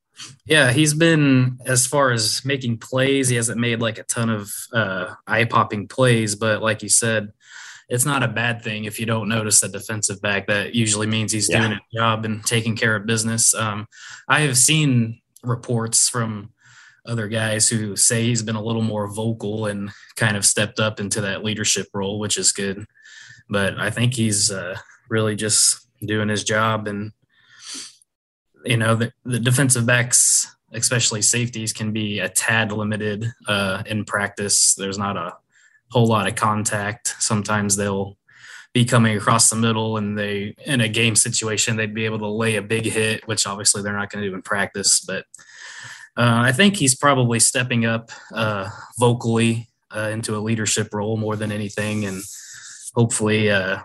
Yeah, 0.47 0.73
he's 0.73 0.95
been 0.95 1.59
as 1.67 1.87
far 1.87 2.13
as 2.13 2.45
making 2.45 2.79
plays. 2.79 3.29
He 3.29 3.37
hasn't 3.37 3.61
made 3.61 3.81
like 3.81 3.99
a 3.99 4.05
ton 4.05 4.31
of 4.31 4.53
uh, 4.73 5.15
eye 5.27 5.45
popping 5.45 5.89
plays, 5.89 6.35
but 6.35 6.63
like 6.63 6.83
you 6.83 6.89
said, 6.89 7.33
it's 7.89 8.07
not 8.07 8.23
a 8.23 8.29
bad 8.29 8.63
thing 8.63 8.85
if 8.85 8.99
you 8.99 9.07
don't 9.07 9.29
notice 9.29 9.63
a 9.63 9.69
defensive 9.69 10.21
back. 10.23 10.47
That 10.47 10.75
usually 10.75 11.07
means 11.07 11.33
he's 11.33 11.51
yeah. 11.51 11.61
doing 11.61 11.73
a 11.73 11.81
job 11.97 12.25
and 12.25 12.45
taking 12.45 12.77
care 12.77 12.97
of 12.97 13.07
business. 13.07 13.55
Um, 13.55 13.87
I 14.29 14.41
have 14.41 14.57
seen 14.57 15.21
reports 15.43 16.09
from 16.09 16.51
other 17.07 17.29
guys 17.29 17.69
who 17.69 17.97
say 17.97 18.25
he's 18.25 18.43
been 18.43 18.57
a 18.57 18.63
little 18.63 18.83
more 18.83 19.13
vocal 19.13 19.67
and 19.67 19.91
kind 20.17 20.37
of 20.37 20.47
stepped 20.47 20.81
up 20.81 21.01
into 21.01 21.21
that 21.21 21.45
leadership 21.45 21.89
role, 21.93 22.19
which 22.19 22.39
is 22.39 22.53
good. 22.53 22.87
But 23.51 23.79
I 23.79 23.91
think 23.91 24.15
he's 24.15 24.51
uh, 24.51 24.77
really 25.11 25.37
just 25.37 25.87
doing 26.01 26.29
his 26.29 26.45
job 26.45 26.89
and 26.89 27.13
you 28.65 28.77
know, 28.77 28.95
the, 28.95 29.13
the 29.25 29.41
defensive 29.41 29.87
backs, 29.87 30.55
especially 30.73 31.23
safeties, 31.23 31.73
can 31.73 31.93
be 31.93 32.19
a 32.19 32.29
tad 32.29 32.73
limited 32.73 33.33
uh, 33.47 33.83
in 33.87 34.05
practice. 34.05 34.75
There's 34.75 34.99
not 34.99 35.17
a 35.17 35.37
whole 35.91 36.07
lot 36.07 36.27
of 36.27 36.35
contact. 36.35 37.15
Sometimes 37.21 37.77
they'll 37.77 38.17
be 38.75 38.85
coming 38.85 39.17
across 39.17 39.49
the 39.49 39.57
middle 39.57 39.97
and 39.97 40.19
they 40.19 40.55
in 40.67 40.81
a 40.81 40.89
game 40.89 41.15
situation 41.15 41.77
they'd 41.77 41.95
be 41.95 42.05
able 42.05 42.19
to 42.19 42.27
lay 42.27 42.57
a 42.57 42.63
big 42.63 42.85
hit 42.85 43.27
which 43.29 43.47
obviously 43.47 43.81
they're 43.81 43.97
not 43.97 44.11
going 44.11 44.23
to 44.23 44.29
do 44.29 44.35
in 44.35 44.43
practice 44.43 44.99
but 44.99 45.25
uh, 46.17 46.43
i 46.43 46.51
think 46.51 46.75
he's 46.75 46.97
probably 46.97 47.39
stepping 47.39 47.87
up 47.87 48.11
uh, 48.35 48.69
vocally 48.99 49.69
uh, 49.95 50.11
into 50.13 50.37
a 50.37 50.43
leadership 50.43 50.93
role 50.93 51.17
more 51.17 51.37
than 51.37 51.53
anything 51.53 52.05
and 52.05 52.21
hopefully 52.97 53.49
uh, 53.49 53.79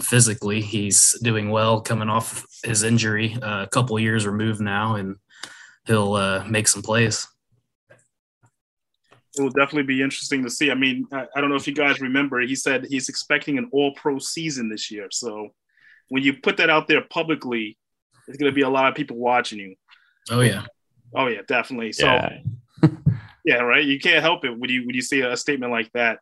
physically 0.00 0.60
he's 0.60 1.18
doing 1.22 1.50
well 1.50 1.80
coming 1.80 2.08
off 2.08 2.46
his 2.62 2.82
injury 2.82 3.36
uh, 3.42 3.62
a 3.62 3.68
couple 3.68 3.98
years 3.98 4.26
removed 4.26 4.60
now 4.60 4.96
and 4.96 5.16
he'll 5.86 6.14
uh, 6.14 6.44
make 6.44 6.68
some 6.68 6.82
plays. 6.82 7.26
It 9.38 9.42
will 9.42 9.50
definitely 9.50 9.82
be 9.82 10.02
interesting 10.02 10.42
to 10.44 10.50
see. 10.50 10.70
I 10.70 10.74
mean 10.74 11.06
I, 11.12 11.26
I, 11.34 11.40
don't 11.40 11.50
know 11.50 11.56
if 11.56 11.66
you 11.66 11.74
guys 11.74 12.00
remember 12.00 12.40
he 12.40 12.54
said 12.54 12.86
he's 12.88 13.08
expecting 13.08 13.58
an 13.58 13.68
all 13.72 13.94
pro 13.94 14.18
season 14.18 14.68
this 14.68 14.90
year. 14.90 15.08
So 15.10 15.48
when 16.08 16.22
you 16.22 16.34
put 16.34 16.58
that 16.58 16.70
out 16.70 16.88
there 16.88 17.02
publicly 17.02 17.78
there's 18.26 18.38
going 18.38 18.50
to 18.50 18.54
be 18.54 18.62
a 18.62 18.68
lot 18.68 18.88
of 18.88 18.94
people 18.94 19.16
watching 19.16 19.58
you. 19.58 19.74
Oh 20.30 20.40
yeah. 20.40 20.64
Oh 21.14 21.28
yeah 21.28 21.42
definitely. 21.48 21.92
So 21.92 22.06
yeah, 22.06 22.38
yeah 23.44 23.60
right? 23.60 23.84
You 23.84 23.98
can't 23.98 24.22
help 24.22 24.44
it 24.44 24.58
when 24.58 24.68
you 24.68 24.84
when 24.86 24.94
you 24.94 25.02
see 25.02 25.22
a 25.22 25.36
statement 25.36 25.72
like 25.72 25.90
that 25.92 26.18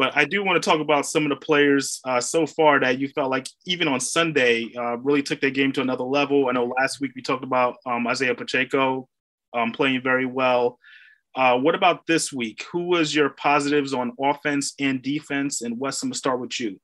but 0.00 0.16
I 0.16 0.24
do 0.24 0.42
want 0.42 0.56
to 0.56 0.66
talk 0.66 0.80
about 0.80 1.04
some 1.04 1.24
of 1.24 1.28
the 1.28 1.36
players 1.36 2.00
uh, 2.06 2.22
so 2.22 2.46
far 2.46 2.80
that 2.80 2.98
you 2.98 3.08
felt 3.08 3.30
like 3.30 3.46
even 3.66 3.86
on 3.86 4.00
Sunday 4.00 4.70
uh, 4.74 4.96
really 4.96 5.22
took 5.22 5.42
their 5.42 5.50
game 5.50 5.72
to 5.72 5.82
another 5.82 6.04
level. 6.04 6.48
I 6.48 6.52
know 6.52 6.72
last 6.80 7.02
week 7.02 7.12
we 7.14 7.20
talked 7.20 7.44
about 7.44 7.76
um, 7.84 8.06
Isaiah 8.06 8.34
Pacheco 8.34 9.06
um, 9.52 9.72
playing 9.72 10.00
very 10.00 10.24
well. 10.24 10.78
Uh, 11.36 11.58
what 11.58 11.74
about 11.74 12.06
this 12.06 12.32
week? 12.32 12.64
Who 12.72 12.84
was 12.84 13.14
your 13.14 13.28
positives 13.28 13.92
on 13.92 14.12
offense 14.18 14.72
and 14.80 15.02
defense? 15.02 15.60
And 15.60 15.78
Wes, 15.78 16.02
I'm 16.02 16.08
gonna 16.08 16.14
start 16.14 16.40
with 16.40 16.58
you. 16.58 16.80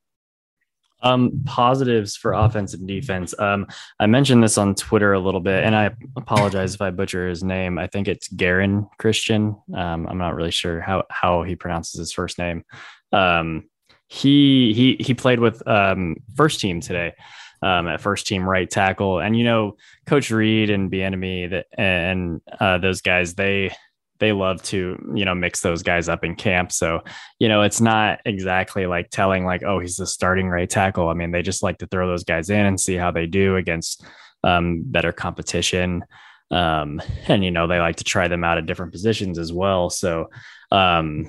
Um, 1.03 1.43
positives 1.47 2.17
for 2.17 2.33
offense 2.33 2.75
and 2.75 2.87
defense. 2.87 3.35
Um, 3.39 3.67
I 3.99 4.07
mentioned 4.07 4.43
this 4.43 4.59
on 4.59 4.75
Twitter 4.75 5.15
a 5.15 5.19
little 5.19 5.41
bit, 5.41 5.65
and 5.65 5.75
I 5.75 5.91
apologize 6.17 6.75
if 6.75 6.83
I 6.83 6.91
butcher 6.91 7.29
his 7.29 7.43
name. 7.43 7.79
I 7.79 7.87
think 7.87 8.09
it's 8.09 8.29
Geron 8.29 8.89
Christian. 8.99 9.57
Um, 9.75 10.07
I'm 10.07 10.19
not 10.19 10.35
really 10.35 10.51
sure 10.51 10.83
how 10.83 11.05
how 11.11 11.45
he 11.45 11.57
pronounces 11.57 11.99
his 11.99 12.13
first 12.13 12.39
name. 12.39 12.65
Um, 13.13 13.69
he 14.09 14.73
he 14.73 15.03
he 15.03 15.15
played 15.15 15.41
with 15.41 15.67
um, 15.67 16.17
first 16.37 16.61
team 16.61 16.81
today. 16.81 17.15
Um, 17.63 17.89
at 17.89 18.03
first 18.03 18.27
team 18.27 18.47
right 18.47 18.69
tackle, 18.69 19.19
and 19.19 19.37
you 19.37 19.43
know, 19.43 19.77
Coach 20.05 20.31
Reid 20.31 20.69
and 20.69 20.93
Bieniemy 20.93 21.51
that 21.51 21.67
and 21.77 22.43
uh, 22.61 22.77
those 22.77 23.01
guys 23.01 23.35
they 23.35 23.73
they 24.19 24.33
love 24.33 24.63
to 24.65 24.99
you 25.15 25.25
know 25.25 25.35
mix 25.35 25.61
those 25.61 25.83
guys 25.83 26.09
up 26.09 26.25
in 26.25 26.37
camp. 26.37 26.73
So 26.73 27.03
you 27.39 27.49
know 27.49 27.63
it's 27.63 27.81
not 27.81 28.21
exactly 28.25 28.87
like 28.87 29.11
telling 29.11 29.45
like 29.45 29.63
oh 29.63 29.79
he's 29.79 29.97
the 29.97 30.07
starting 30.07 30.49
right 30.49 30.69
tackle. 30.69 31.09
I 31.09 31.15
mean 31.15 31.31
they 31.31 31.43
just 31.43 31.63
like 31.63 31.79
to 31.79 31.87
throw 31.87 32.07
those 32.07 32.25
guys 32.25 32.51
in 32.51 32.67
and 32.67 32.81
see 32.81 32.95
how 32.95 33.11
they 33.11 33.27
do 33.27 33.57
against 33.57 34.05
um, 34.45 34.83
better 34.85 35.13
competition. 35.13 36.05
Um, 36.51 37.03
and 37.27 37.45
you 37.45 37.51
know 37.51 37.67
they 37.67 37.79
like 37.79 37.97
to 37.97 38.05
try 38.05 38.29
them 38.29 38.45
out 38.45 38.59
at 38.59 38.67
different 38.67 38.93
positions 38.93 39.39
as 39.39 39.53
well. 39.53 39.91
So 39.91 40.31
um, 40.71 41.27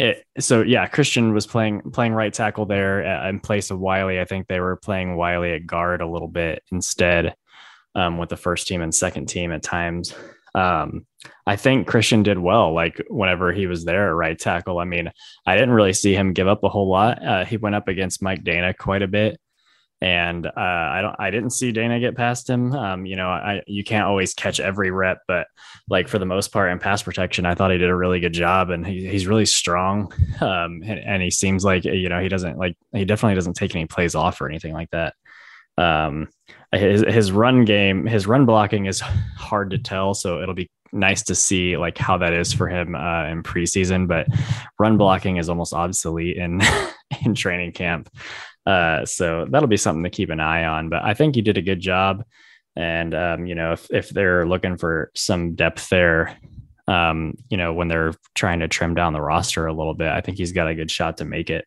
it, 0.00 0.24
so 0.38 0.62
yeah 0.62 0.86
christian 0.86 1.32
was 1.32 1.46
playing 1.46 1.82
playing 1.92 2.12
right 2.12 2.32
tackle 2.32 2.66
there 2.66 3.06
uh, 3.06 3.28
in 3.28 3.40
place 3.40 3.70
of 3.70 3.78
Wylie 3.78 4.20
i 4.20 4.24
think 4.24 4.46
they 4.46 4.60
were 4.60 4.76
playing 4.76 5.16
Wylie 5.16 5.52
at 5.52 5.66
guard 5.66 6.00
a 6.00 6.08
little 6.08 6.28
bit 6.28 6.62
instead 6.72 7.34
um, 7.94 8.18
with 8.18 8.28
the 8.28 8.36
first 8.36 8.66
team 8.66 8.82
and 8.82 8.94
second 8.94 9.26
team 9.26 9.52
at 9.52 9.62
times 9.62 10.14
um, 10.54 11.06
I 11.46 11.56
think 11.56 11.86
Christian 11.86 12.22
did 12.22 12.38
well. 12.38 12.72
Like 12.74 13.02
whenever 13.08 13.52
he 13.52 13.66
was 13.66 13.84
there 13.84 14.08
at 14.08 14.14
right 14.14 14.38
tackle, 14.38 14.78
I 14.78 14.84
mean, 14.84 15.10
I 15.46 15.54
didn't 15.54 15.70
really 15.70 15.92
see 15.92 16.14
him 16.14 16.32
give 16.32 16.48
up 16.48 16.64
a 16.64 16.68
whole 16.68 16.88
lot. 16.88 17.24
Uh, 17.24 17.44
he 17.44 17.56
went 17.56 17.74
up 17.74 17.88
against 17.88 18.22
Mike 18.22 18.42
Danna 18.42 18.76
quite 18.76 19.02
a 19.02 19.08
bit, 19.08 19.38
and 20.02 20.46
uh, 20.46 20.50
I 20.56 21.02
don't, 21.02 21.16
I 21.18 21.30
didn't 21.30 21.50
see 21.50 21.72
Danna 21.72 22.00
get 22.00 22.16
past 22.16 22.48
him. 22.48 22.72
Um, 22.72 23.04
you 23.04 23.16
know, 23.16 23.28
I 23.28 23.62
you 23.66 23.84
can't 23.84 24.06
always 24.06 24.32
catch 24.32 24.58
every 24.58 24.90
rep, 24.90 25.18
but 25.28 25.46
like 25.88 26.08
for 26.08 26.18
the 26.18 26.26
most 26.26 26.48
part 26.48 26.72
in 26.72 26.78
pass 26.78 27.02
protection, 27.02 27.44
I 27.44 27.54
thought 27.54 27.70
he 27.70 27.78
did 27.78 27.90
a 27.90 27.96
really 27.96 28.20
good 28.20 28.32
job, 28.32 28.70
and 28.70 28.86
he, 28.86 29.06
he's 29.06 29.26
really 29.26 29.46
strong. 29.46 30.12
Um, 30.40 30.82
and, 30.86 30.98
and 30.98 31.22
he 31.22 31.30
seems 31.30 31.64
like 31.64 31.84
you 31.84 32.08
know 32.08 32.20
he 32.20 32.28
doesn't 32.28 32.56
like 32.56 32.76
he 32.92 33.04
definitely 33.04 33.34
doesn't 33.34 33.54
take 33.54 33.74
any 33.74 33.86
plays 33.86 34.14
off 34.14 34.40
or 34.40 34.48
anything 34.48 34.72
like 34.72 34.90
that. 34.90 35.14
Um, 35.76 36.28
his 36.72 37.02
his 37.02 37.32
run 37.32 37.64
game, 37.64 38.06
his 38.06 38.26
run 38.26 38.46
blocking 38.46 38.86
is 38.86 39.00
hard 39.00 39.70
to 39.70 39.78
tell, 39.78 40.14
so 40.14 40.40
it'll 40.40 40.54
be 40.54 40.70
nice 40.92 41.22
to 41.24 41.34
see 41.34 41.76
like 41.76 41.98
how 41.98 42.18
that 42.18 42.32
is 42.32 42.52
for 42.52 42.68
him 42.68 42.94
uh, 42.94 43.26
in 43.26 43.42
preseason. 43.42 44.08
But 44.08 44.28
run 44.78 44.96
blocking 44.96 45.36
is 45.36 45.48
almost 45.48 45.72
obsolete 45.72 46.36
in 46.36 46.60
in 47.24 47.34
training 47.34 47.72
camp, 47.72 48.08
uh, 48.70 49.04
so 49.04 49.46
that'll 49.50 49.68
be 49.68 49.76
something 49.76 50.04
to 50.04 50.10
keep 50.10 50.30
an 50.30 50.38
eye 50.38 50.64
on. 50.64 50.88
But 50.88 51.02
I 51.02 51.14
think 51.14 51.34
he 51.34 51.42
did 51.42 51.58
a 51.58 51.62
good 51.62 51.80
job, 51.80 52.24
and 52.76 53.14
um, 53.14 53.46
you 53.46 53.56
know 53.56 53.72
if 53.72 53.90
if 53.90 54.10
they're 54.10 54.46
looking 54.46 54.76
for 54.76 55.10
some 55.14 55.54
depth 55.54 55.88
there. 55.88 56.36
Um, 56.88 57.34
you 57.48 57.56
know, 57.56 57.72
when 57.72 57.86
they're 57.86 58.14
trying 58.34 58.60
to 58.60 58.68
trim 58.68 58.96
down 58.96 59.12
the 59.12 59.20
roster 59.20 59.68
a 59.68 59.72
little 59.72 59.94
bit, 59.94 60.08
I 60.08 60.22
think 60.22 60.38
he's 60.38 60.50
got 60.50 60.66
a 60.66 60.74
good 60.74 60.90
shot 60.90 61.18
to 61.18 61.24
make 61.24 61.48
it. 61.48 61.64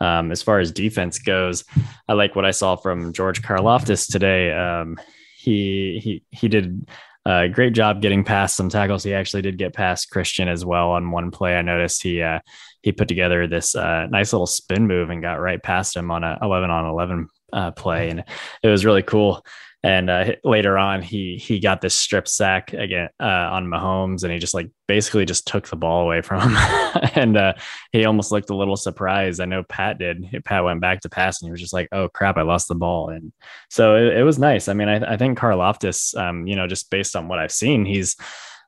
Um, 0.00 0.32
as 0.32 0.40
far 0.40 0.58
as 0.58 0.72
defense 0.72 1.18
goes, 1.18 1.64
I 2.08 2.14
like 2.14 2.34
what 2.34 2.46
I 2.46 2.52
saw 2.52 2.76
from 2.76 3.12
George 3.12 3.42
Karlaftis 3.42 4.10
today. 4.10 4.52
Um, 4.52 4.96
he 5.36 6.00
he 6.02 6.22
he 6.30 6.48
did 6.48 6.88
a 7.26 7.48
great 7.48 7.74
job 7.74 8.00
getting 8.00 8.24
past 8.24 8.56
some 8.56 8.70
tackles. 8.70 9.04
He 9.04 9.12
actually 9.12 9.42
did 9.42 9.58
get 9.58 9.74
past 9.74 10.10
Christian 10.10 10.48
as 10.48 10.64
well 10.64 10.92
on 10.92 11.10
one 11.10 11.30
play. 11.30 11.56
I 11.56 11.62
noticed 11.62 12.02
he 12.02 12.22
uh, 12.22 12.40
he 12.88 12.92
put 12.92 13.06
together 13.06 13.46
this 13.46 13.76
uh, 13.76 14.06
nice 14.06 14.32
little 14.32 14.46
spin 14.46 14.86
move 14.86 15.10
and 15.10 15.20
got 15.20 15.34
right 15.34 15.62
past 15.62 15.94
him 15.94 16.10
on 16.10 16.24
a 16.24 16.38
11 16.40 16.70
on 16.70 16.86
11 16.86 17.28
uh, 17.52 17.70
play, 17.72 18.08
and 18.08 18.24
it 18.62 18.68
was 18.68 18.86
really 18.86 19.02
cool. 19.02 19.44
And 19.82 20.08
uh, 20.08 20.32
later 20.42 20.78
on, 20.78 21.02
he 21.02 21.36
he 21.36 21.60
got 21.60 21.82
this 21.82 21.94
strip 21.94 22.26
sack 22.26 22.72
again 22.72 23.10
uh, 23.20 23.26
on 23.52 23.66
Mahomes, 23.66 24.22
and 24.22 24.32
he 24.32 24.38
just 24.38 24.54
like 24.54 24.70
basically 24.86 25.26
just 25.26 25.46
took 25.46 25.68
the 25.68 25.76
ball 25.76 26.02
away 26.02 26.22
from 26.22 26.40
him, 26.40 26.56
and 27.14 27.36
uh, 27.36 27.52
he 27.92 28.06
almost 28.06 28.32
looked 28.32 28.48
a 28.48 28.56
little 28.56 28.76
surprised. 28.76 29.38
I 29.38 29.44
know 29.44 29.62
Pat 29.64 29.98
did. 29.98 30.24
Pat 30.46 30.64
went 30.64 30.80
back 30.80 31.02
to 31.02 31.10
pass, 31.10 31.42
and 31.42 31.48
he 31.48 31.50
was 31.50 31.60
just 31.60 31.74
like, 31.74 31.88
"Oh 31.92 32.08
crap, 32.08 32.38
I 32.38 32.42
lost 32.42 32.68
the 32.68 32.74
ball." 32.74 33.10
And 33.10 33.32
so 33.68 33.96
it, 33.96 34.16
it 34.16 34.22
was 34.22 34.38
nice. 34.38 34.66
I 34.66 34.72
mean, 34.72 34.88
I, 34.88 35.12
I 35.12 35.16
think 35.18 35.38
Karlaftis, 35.38 36.16
um, 36.16 36.46
you 36.46 36.56
know, 36.56 36.66
just 36.66 36.90
based 36.90 37.14
on 37.14 37.28
what 37.28 37.38
I've 37.38 37.52
seen, 37.52 37.84
he's 37.84 38.16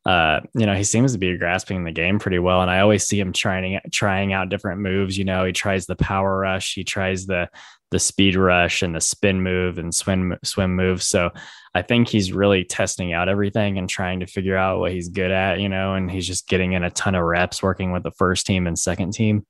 uh, 0.06 0.40
you 0.54 0.64
know, 0.64 0.74
he 0.74 0.84
seems 0.84 1.12
to 1.12 1.18
be 1.18 1.36
grasping 1.36 1.84
the 1.84 1.92
game 1.92 2.18
pretty 2.18 2.38
well. 2.38 2.62
And 2.62 2.70
I 2.70 2.80
always 2.80 3.04
see 3.04 3.20
him 3.20 3.32
trying 3.32 3.80
trying 3.92 4.32
out 4.32 4.48
different 4.48 4.80
moves. 4.80 5.18
You 5.18 5.24
know, 5.24 5.44
he 5.44 5.52
tries 5.52 5.86
the 5.86 5.96
power 5.96 6.38
rush, 6.38 6.74
he 6.74 6.84
tries 6.84 7.26
the 7.26 7.48
the 7.90 7.98
speed 7.98 8.36
rush 8.36 8.82
and 8.82 8.94
the 8.94 9.00
spin 9.00 9.42
move 9.42 9.78
and 9.78 9.94
swim 9.94 10.36
swim 10.44 10.74
move. 10.74 11.02
So 11.02 11.30
I 11.74 11.82
think 11.82 12.08
he's 12.08 12.32
really 12.32 12.64
testing 12.64 13.12
out 13.12 13.28
everything 13.28 13.78
and 13.78 13.88
trying 13.88 14.20
to 14.20 14.26
figure 14.26 14.56
out 14.56 14.78
what 14.78 14.92
he's 14.92 15.08
good 15.08 15.30
at, 15.30 15.60
you 15.60 15.68
know, 15.68 15.94
and 15.94 16.10
he's 16.10 16.26
just 16.26 16.48
getting 16.48 16.72
in 16.72 16.82
a 16.82 16.90
ton 16.90 17.14
of 17.14 17.24
reps 17.24 17.62
working 17.62 17.92
with 17.92 18.02
the 18.02 18.10
first 18.12 18.46
team 18.46 18.66
and 18.66 18.78
second 18.78 19.12
team. 19.12 19.44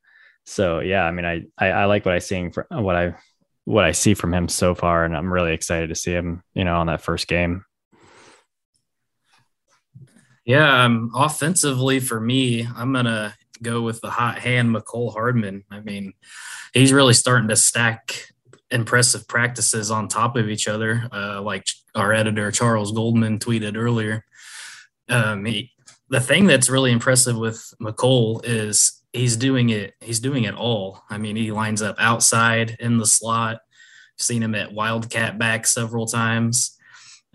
So 0.47 0.81
yeah, 0.81 1.05
I 1.05 1.13
mean, 1.13 1.25
I 1.27 1.43
I, 1.59 1.67
I 1.69 1.85
like 1.85 2.05
what 2.05 2.15
I 2.15 2.19
seeing 2.19 2.51
for 2.51 2.67
what 2.71 2.97
I 2.97 3.15
what 3.67 3.85
I 3.85 3.93
see 3.93 4.15
from 4.15 4.35
him 4.35 4.49
so 4.49 4.75
far, 4.75 5.05
and 5.05 5.17
I'm 5.17 5.33
really 5.33 5.53
excited 5.53 5.91
to 5.91 5.95
see 5.95 6.13
him, 6.13 6.43
you 6.55 6.65
know, 6.65 6.77
on 6.77 6.89
that 6.89 7.03
first 7.03 7.29
game. 7.29 7.65
Yeah, 10.51 10.85
um, 10.85 11.13
offensively 11.15 12.01
for 12.01 12.19
me, 12.19 12.67
I'm 12.67 12.93
gonna 12.93 13.37
go 13.63 13.83
with 13.83 14.01
the 14.01 14.11
hot 14.11 14.41
hand 14.41 14.75
Mecole 14.75 15.13
Hardman. 15.13 15.63
I 15.71 15.79
mean, 15.79 16.13
he's 16.75 16.93
really 16.93 17.15
starting 17.15 17.47
to 17.51 17.55
stack 17.55 18.27
impressive 18.69 19.29
practices 19.29 19.93
on 19.93 20.09
top 20.09 20.35
of 20.35 20.49
each 20.51 20.67
other, 20.67 21.09
uh, 21.13 21.41
like 21.41 21.69
our 21.95 22.13
editor 22.13 22.51
Charles 22.51 22.91
Goldman 22.91 23.39
tweeted 23.39 23.77
earlier. 23.77 24.25
Um, 25.09 25.45
he, 25.45 25.71
the 26.09 26.21
thing 26.21 26.49
that's 26.49 26.69
really 26.69 26.91
impressive 26.91 27.37
with 27.37 27.73
Mecole 27.81 28.41
is 28.43 29.05
he's 29.13 29.37
doing 29.37 29.71
it. 29.71 29.95
He's 30.01 30.19
doing 30.19 30.43
it 30.43 30.57
all. 30.57 31.05
I 31.09 31.19
mean, 31.19 31.37
he 31.37 31.53
lines 31.53 31.81
up 31.81 31.95
outside 32.01 32.77
in 32.81 32.99
the 32.99 33.07
slot. 33.07 33.59
Seen 34.19 34.43
him 34.43 34.57
at 34.57 34.73
Wildcat 34.73 35.39
back 35.39 35.65
several 35.65 36.07
times. 36.07 36.77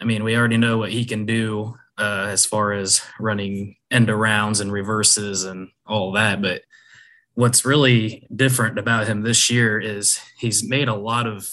I 0.01 0.03
mean, 0.03 0.25
we 0.25 0.35
already 0.35 0.57
know 0.57 0.79
what 0.79 0.91
he 0.91 1.05
can 1.05 1.25
do 1.25 1.77
uh, 1.97 2.27
as 2.29 2.45
far 2.45 2.73
as 2.73 3.01
running 3.19 3.75
end 3.91 4.07
arounds 4.07 4.61
and 4.61 4.71
reverses 4.71 5.43
and 5.43 5.69
all 5.85 6.11
that. 6.13 6.41
But 6.41 6.61
what's 7.35 7.65
really 7.65 8.27
different 8.35 8.79
about 8.79 9.07
him 9.07 9.21
this 9.21 9.49
year 9.49 9.79
is 9.79 10.19
he's 10.37 10.67
made 10.67 10.87
a 10.87 10.95
lot 10.95 11.27
of 11.27 11.49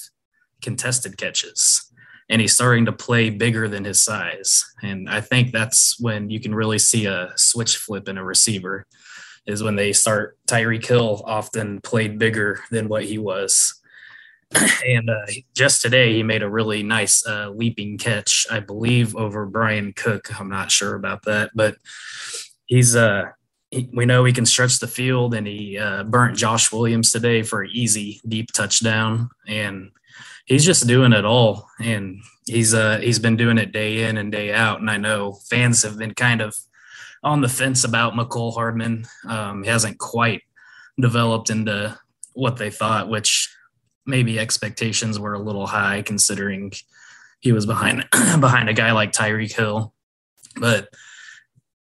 contested 0.61 1.17
catches 1.17 1.93
and 2.29 2.41
he's 2.41 2.55
starting 2.55 2.87
to 2.87 2.93
play 2.93 3.31
bigger 3.31 3.69
than 3.69 3.85
his 3.85 4.01
size. 4.01 4.65
And 4.83 5.09
I 5.11 5.21
think 5.21 5.53
that's 5.53 6.01
when 6.01 6.31
you 6.31 6.41
can 6.41 6.55
really 6.55 6.79
see 6.79 7.07
a 7.07 7.33
switch 7.37 7.77
flip 7.77 8.09
in 8.09 8.17
a 8.17 8.25
receiver 8.25 8.87
is 9.47 9.63
when 9.63 9.77
they 9.77 9.93
start 9.93 10.39
Tyreek 10.47 10.87
Hill 10.87 11.23
often 11.27 11.81
played 11.81 12.19
bigger 12.19 12.61
than 12.71 12.89
what 12.89 13.05
he 13.05 13.19
was. 13.19 13.82
And 14.87 15.09
uh, 15.09 15.27
just 15.55 15.83
today 15.83 16.15
he 16.15 16.23
made 16.23 16.43
a 16.43 16.51
really 16.51 16.83
nice 16.83 17.27
uh, 17.27 17.51
leaping 17.51 17.99
catch, 17.99 18.47
I 18.51 18.61
believe, 18.61 19.17
over 19.17 19.47
Bryan 19.47 19.93
Cook. 19.93 20.39
I'm 20.39 20.49
not 20.49 20.71
sure 20.71 20.95
about 20.95 21.25
that, 21.25 21.51
but 21.55 21.77
he's 22.67 22.97
uh, 22.97 23.31
he, 23.71 23.89
we 23.93 24.05
know 24.05 24.25
he 24.25 24.33
can 24.33 24.47
stretch 24.47 24.79
the 24.79 24.87
field, 24.87 25.35
and 25.35 25.47
he 25.47 25.79
uh, 25.79 26.05
burnt 26.05 26.37
Josh 26.37 26.73
Williams 26.73 27.11
today 27.13 27.43
for 27.43 27.63
an 27.63 27.71
easy 27.73 28.21
deep 28.27 28.53
touchdown, 28.53 29.31
and 29.47 29.91
he's 30.47 30.65
just 30.65 30.87
doing 30.87 31.13
it 31.13 31.25
all, 31.25 31.69
and 31.81 32.23
he's 32.47 32.75
uh 32.75 32.99
he's 32.99 33.19
been 33.19 33.37
doing 33.37 33.59
it 33.59 33.73
day 33.73 34.05
in 34.05 34.17
and 34.17 34.33
day 34.33 34.53
out, 34.53 34.81
and 34.81 34.91
I 34.91 34.97
know 34.97 35.33
fans 35.49 35.83
have 35.83 35.99
been 35.99 36.15
kind 36.15 36.41
of 36.41 36.57
on 37.23 37.41
the 37.41 37.49
fence 37.49 37.85
about 37.85 38.15
Mecole 38.15 38.55
Hardman. 38.55 39.05
Um, 39.29 39.63
he 39.63 39.71
hasn't 39.71 39.99
quite 39.99 40.43
developed 41.01 41.51
into 41.51 41.99
what 42.35 42.57
they 42.57 42.71
thought, 42.71 43.09
which 43.09 43.49
maybe 44.07 44.39
expectations 44.39 45.19
were 45.19 45.35
a 45.35 45.39
little 45.39 45.67
high 45.67 46.03
considering 46.03 46.73
he 47.41 47.53
was 47.53 47.67
behind 47.67 48.05
behind 48.41 48.69
a 48.69 48.75
guy 48.75 48.93
like 48.93 49.13
Tyreek 49.13 49.53
Hill. 49.53 49.93
But 50.57 50.89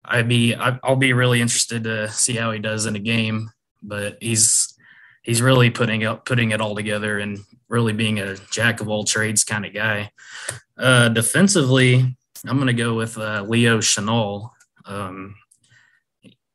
I'd 0.05 0.29
be 0.29 0.55
I'll 0.55 0.97
be 0.97 1.13
really 1.13 1.41
interested 1.41 1.85
to 1.85 2.09
see 2.11 2.35
how 2.35 2.53
he 2.53 2.59
does 2.59 2.87
in 2.87 2.97
a 2.97 3.01
game. 3.01 3.51
But 3.83 4.19
he's 4.21 4.75
he's 5.23 5.43
really 5.43 5.71
putting 5.71 6.05
up 6.05 6.25
putting 6.25 6.51
it 6.51 6.61
all 6.61 6.75
together 6.75 7.19
and 7.19 7.39
really 7.69 7.93
being 7.93 8.19
a 8.19 8.37
jack 8.51 8.81
of 8.81 8.89
all 8.89 9.05
trades 9.05 9.45
kind 9.45 9.65
of 9.65 9.73
guy. 9.73 10.11
Uh, 10.77 11.09
defensively, 11.09 12.17
I'm 12.47 12.57
going 12.57 12.67
to 12.67 12.73
go 12.73 12.95
with 12.95 13.17
uh, 13.17 13.45
Leo 13.49 13.79
Chenal. 13.79 14.51
Um, 14.85 15.37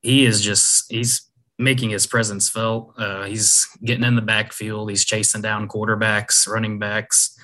he 0.02 0.26
is 0.26 0.42
just 0.42 0.92
he's 0.92 1.30
making 1.58 1.90
his 1.90 2.06
presence 2.06 2.50
felt. 2.50 2.94
Uh, 2.98 3.24
he's 3.26 3.68
getting 3.84 4.04
in 4.04 4.16
the 4.16 4.22
backfield. 4.22 4.90
He's 4.90 5.06
chasing 5.06 5.42
down 5.42 5.68
quarterbacks, 5.68 6.48
running 6.48 6.80
backs, 6.80 7.38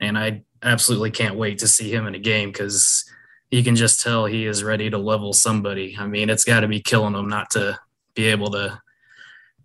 and 0.00 0.18
I 0.18 0.42
absolutely 0.62 1.10
can't 1.10 1.36
wait 1.36 1.58
to 1.58 1.68
see 1.68 1.92
him 1.92 2.06
in 2.06 2.14
a 2.14 2.18
game 2.18 2.50
because 2.50 3.04
you 3.50 3.62
can 3.62 3.76
just 3.76 4.00
tell 4.00 4.26
he 4.26 4.46
is 4.46 4.64
ready 4.64 4.90
to 4.90 4.98
level 4.98 5.32
somebody. 5.32 5.96
I 5.98 6.06
mean, 6.06 6.30
it's 6.30 6.44
got 6.44 6.60
to 6.60 6.68
be 6.68 6.80
killing 6.80 7.14
him 7.14 7.28
not 7.28 7.50
to 7.50 7.78
be 8.14 8.26
able 8.26 8.50
to 8.52 8.80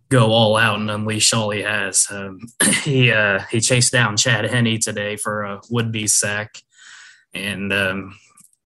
go 0.10 0.32
all 0.32 0.56
out 0.56 0.80
and 0.80 0.90
unleash 0.92 1.34
all 1.34 1.50
he 1.50 1.62
has. 1.62 2.08
Um, 2.10 2.40
he 2.84 3.12
uh, 3.12 3.40
he 3.52 3.62
chased 3.62 3.92
down 3.92 4.18
Chad 4.18 4.46
Henne 4.46 4.80
today 4.80 5.16
for 5.16 5.44
a 5.44 5.62
would 5.70 5.92
be 5.92 6.08
sack, 6.08 6.62
and 7.34 7.72
um, 7.72 8.18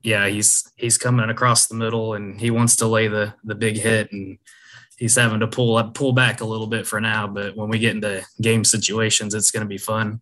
yeah, 0.03 0.29
he's 0.29 0.71
he's 0.77 0.99
coming 0.99 1.31
across 1.31 1.67
the 1.67 1.75
middle 1.75 2.15
and 2.15 2.41
he 2.41 2.51
wants 2.51 2.77
to 2.77 2.87
lay 2.87 3.09
the 3.09 3.35
the 3.43 3.55
big 3.55 3.77
hit 3.77 4.13
and 4.13 4.39
he's 4.97 5.17
having 5.17 5.41
to 5.41 5.47
pull 5.47 5.77
up, 5.77 5.95
pull 5.95 6.13
back 6.13 6.41
a 6.41 6.47
little 6.47 6.67
bit 6.67 6.87
for 6.87 7.01
now. 7.01 7.27
But 7.27 7.57
when 7.57 7.69
we 7.69 7.79
get 7.79 7.95
into 7.95 8.25
game 8.41 8.65
situations, 8.65 9.35
it's 9.35 9.51
going 9.51 9.65
to 9.65 9.69
be 9.69 9.79
fun. 9.79 10.21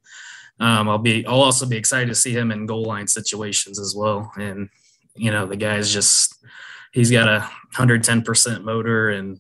Um, 0.61 0.89
I'll 0.89 0.99
be, 0.99 1.27
I'll 1.27 1.41
also 1.41 1.67
be 1.67 1.77
excited 1.77 2.09
to 2.09 2.15
see 2.15 2.33
him 2.33 2.53
in 2.53 2.67
goal 2.67 2.85
line 2.85 3.09
situations 3.09 3.81
as 3.81 3.95
well. 3.97 4.33
And 4.37 4.69
you 5.17 5.31
know, 5.31 5.47
the 5.47 5.57
guy's 5.57 5.93
just, 5.93 6.35
he's 6.93 7.11
got 7.11 7.29
a 7.29 7.49
110% 7.75 8.65
motor, 8.65 9.11
and 9.11 9.39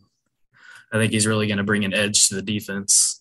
I 0.92 0.98
think 0.98 1.12
he's 1.12 1.26
really 1.26 1.46
going 1.46 1.58
to 1.58 1.64
bring 1.64 1.84
an 1.84 1.94
edge 1.94 2.28
to 2.28 2.34
the 2.34 2.42
defense. 2.42 3.20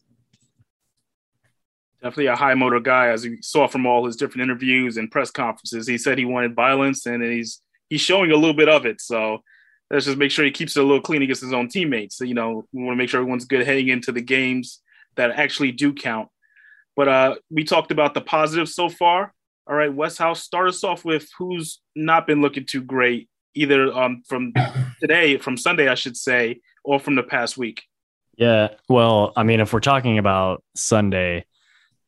Definitely 2.02 2.28
a 2.28 2.36
high 2.36 2.54
motor 2.54 2.80
guy, 2.80 3.08
as 3.08 3.24
we 3.24 3.42
saw 3.42 3.68
from 3.68 3.86
all 3.86 4.06
his 4.06 4.18
different 4.18 4.44
interviews 4.44 4.98
and 4.98 5.10
press 5.10 5.32
conferences. 5.32 5.88
He 5.88 5.98
said 5.98 6.18
he 6.18 6.26
wanted 6.26 6.54
violence, 6.54 7.06
and 7.06 7.24
he's 7.24 7.62
he's 7.90 8.02
showing 8.02 8.32
a 8.32 8.36
little 8.36 8.54
bit 8.54 8.68
of 8.68 8.86
it. 8.86 9.00
So 9.00 9.42
let's 9.92 10.06
just 10.06 10.18
make 10.18 10.32
sure 10.32 10.46
he 10.46 10.52
keeps 10.52 10.76
it 10.76 10.82
a 10.82 10.84
little 10.84 11.02
clean 11.02 11.22
against 11.22 11.42
his 11.42 11.54
own 11.54 11.68
teammates. 11.68 12.18
So, 12.18 12.26
you 12.26 12.34
know, 12.34 12.66
we 12.72 12.84
want 12.84 12.94
to 12.94 12.98
make 12.98 13.10
sure 13.10 13.20
everyone's 13.20 13.46
good 13.46 13.66
heading 13.66 13.90
into 13.90 14.12
the 14.12 14.22
games 14.22 14.82
that 15.16 15.32
actually 15.32 15.72
do 15.72 15.94
count. 15.94 16.30
But 16.96 17.08
uh, 17.08 17.36
we 17.50 17.64
talked 17.64 17.92
about 17.92 18.14
the 18.14 18.22
positives 18.22 18.76
so 18.76 18.90
far. 18.90 19.34
All 19.68 19.76
right, 19.76 19.94
Westhouse, 19.94 20.44
start 20.44 20.68
us 20.68 20.84
off 20.84 21.06
with 21.06 21.28
who's 21.38 21.80
not 21.96 22.28
been 22.28 22.42
looking 22.42 22.66
too 22.66 22.82
great, 22.82 23.30
either 23.56 23.94
um, 23.94 24.24
from 24.28 24.54
today, 25.00 25.38
from 25.38 25.58
Sunday, 25.58 25.88
I 25.88 25.96
should 25.96 26.18
say, 26.18 26.62
or 26.84 27.00
from 27.00 27.16
the 27.16 27.24
past 27.24 27.58
week. 27.58 27.84
Yeah, 28.36 28.70
well, 28.90 29.32
I 29.38 29.44
mean, 29.44 29.60
if 29.60 29.72
we're 29.72 29.80
talking 29.80 30.18
about 30.18 30.64
Sunday, 30.76 31.46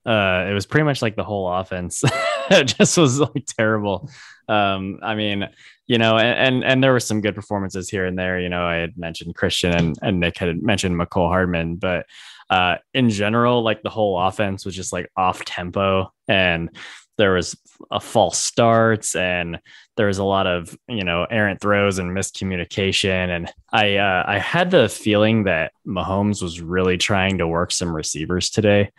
uh, 0.05 0.45
it 0.49 0.53
was 0.53 0.65
pretty 0.65 0.83
much 0.83 1.01
like 1.01 1.15
the 1.15 1.23
whole 1.23 1.51
offense. 1.51 2.03
it 2.51 2.75
just 2.77 2.97
was 2.97 3.19
like 3.19 3.45
terrible. 3.45 4.09
Um, 4.47 4.99
I 5.01 5.15
mean, 5.15 5.47
you 5.87 5.97
know, 5.97 6.17
and, 6.17 6.55
and, 6.55 6.63
and 6.63 6.83
there 6.83 6.91
were 6.91 6.99
some 6.99 7.21
good 7.21 7.35
performances 7.35 7.89
here 7.89 8.05
and 8.05 8.17
there. 8.17 8.39
You 8.39 8.49
know, 8.49 8.65
I 8.65 8.75
had 8.75 8.97
mentioned 8.97 9.35
Christian 9.35 9.73
and, 9.73 9.99
and 10.01 10.19
Nick 10.19 10.37
had 10.37 10.61
mentioned 10.61 10.95
Mecole 10.95 11.29
Hardman, 11.29 11.75
but 11.75 12.05
uh, 12.49 12.77
in 12.93 13.09
general, 13.09 13.63
like 13.63 13.81
the 13.81 13.89
whole 13.89 14.19
offense 14.19 14.65
was 14.65 14.75
just 14.75 14.93
like 14.93 15.09
off 15.17 15.43
tempo 15.45 16.11
and 16.27 16.69
there 17.17 17.33
was 17.33 17.57
a 17.91 17.99
false 17.99 18.37
starts 18.37 19.15
and 19.15 19.59
there 19.97 20.07
was 20.07 20.17
a 20.17 20.23
lot 20.23 20.47
of 20.47 20.77
you 20.87 21.03
know 21.03 21.25
errant 21.29 21.61
throws 21.61 21.97
and 21.97 22.15
miscommunication 22.15 23.29
and 23.29 23.51
i 23.71 23.97
uh, 23.97 24.23
i 24.27 24.37
had 24.37 24.71
the 24.71 24.89
feeling 24.89 25.43
that 25.43 25.71
mahomes 25.87 26.41
was 26.41 26.61
really 26.61 26.97
trying 26.97 27.37
to 27.37 27.47
work 27.47 27.71
some 27.71 27.95
receivers 27.95 28.49
today 28.49 28.91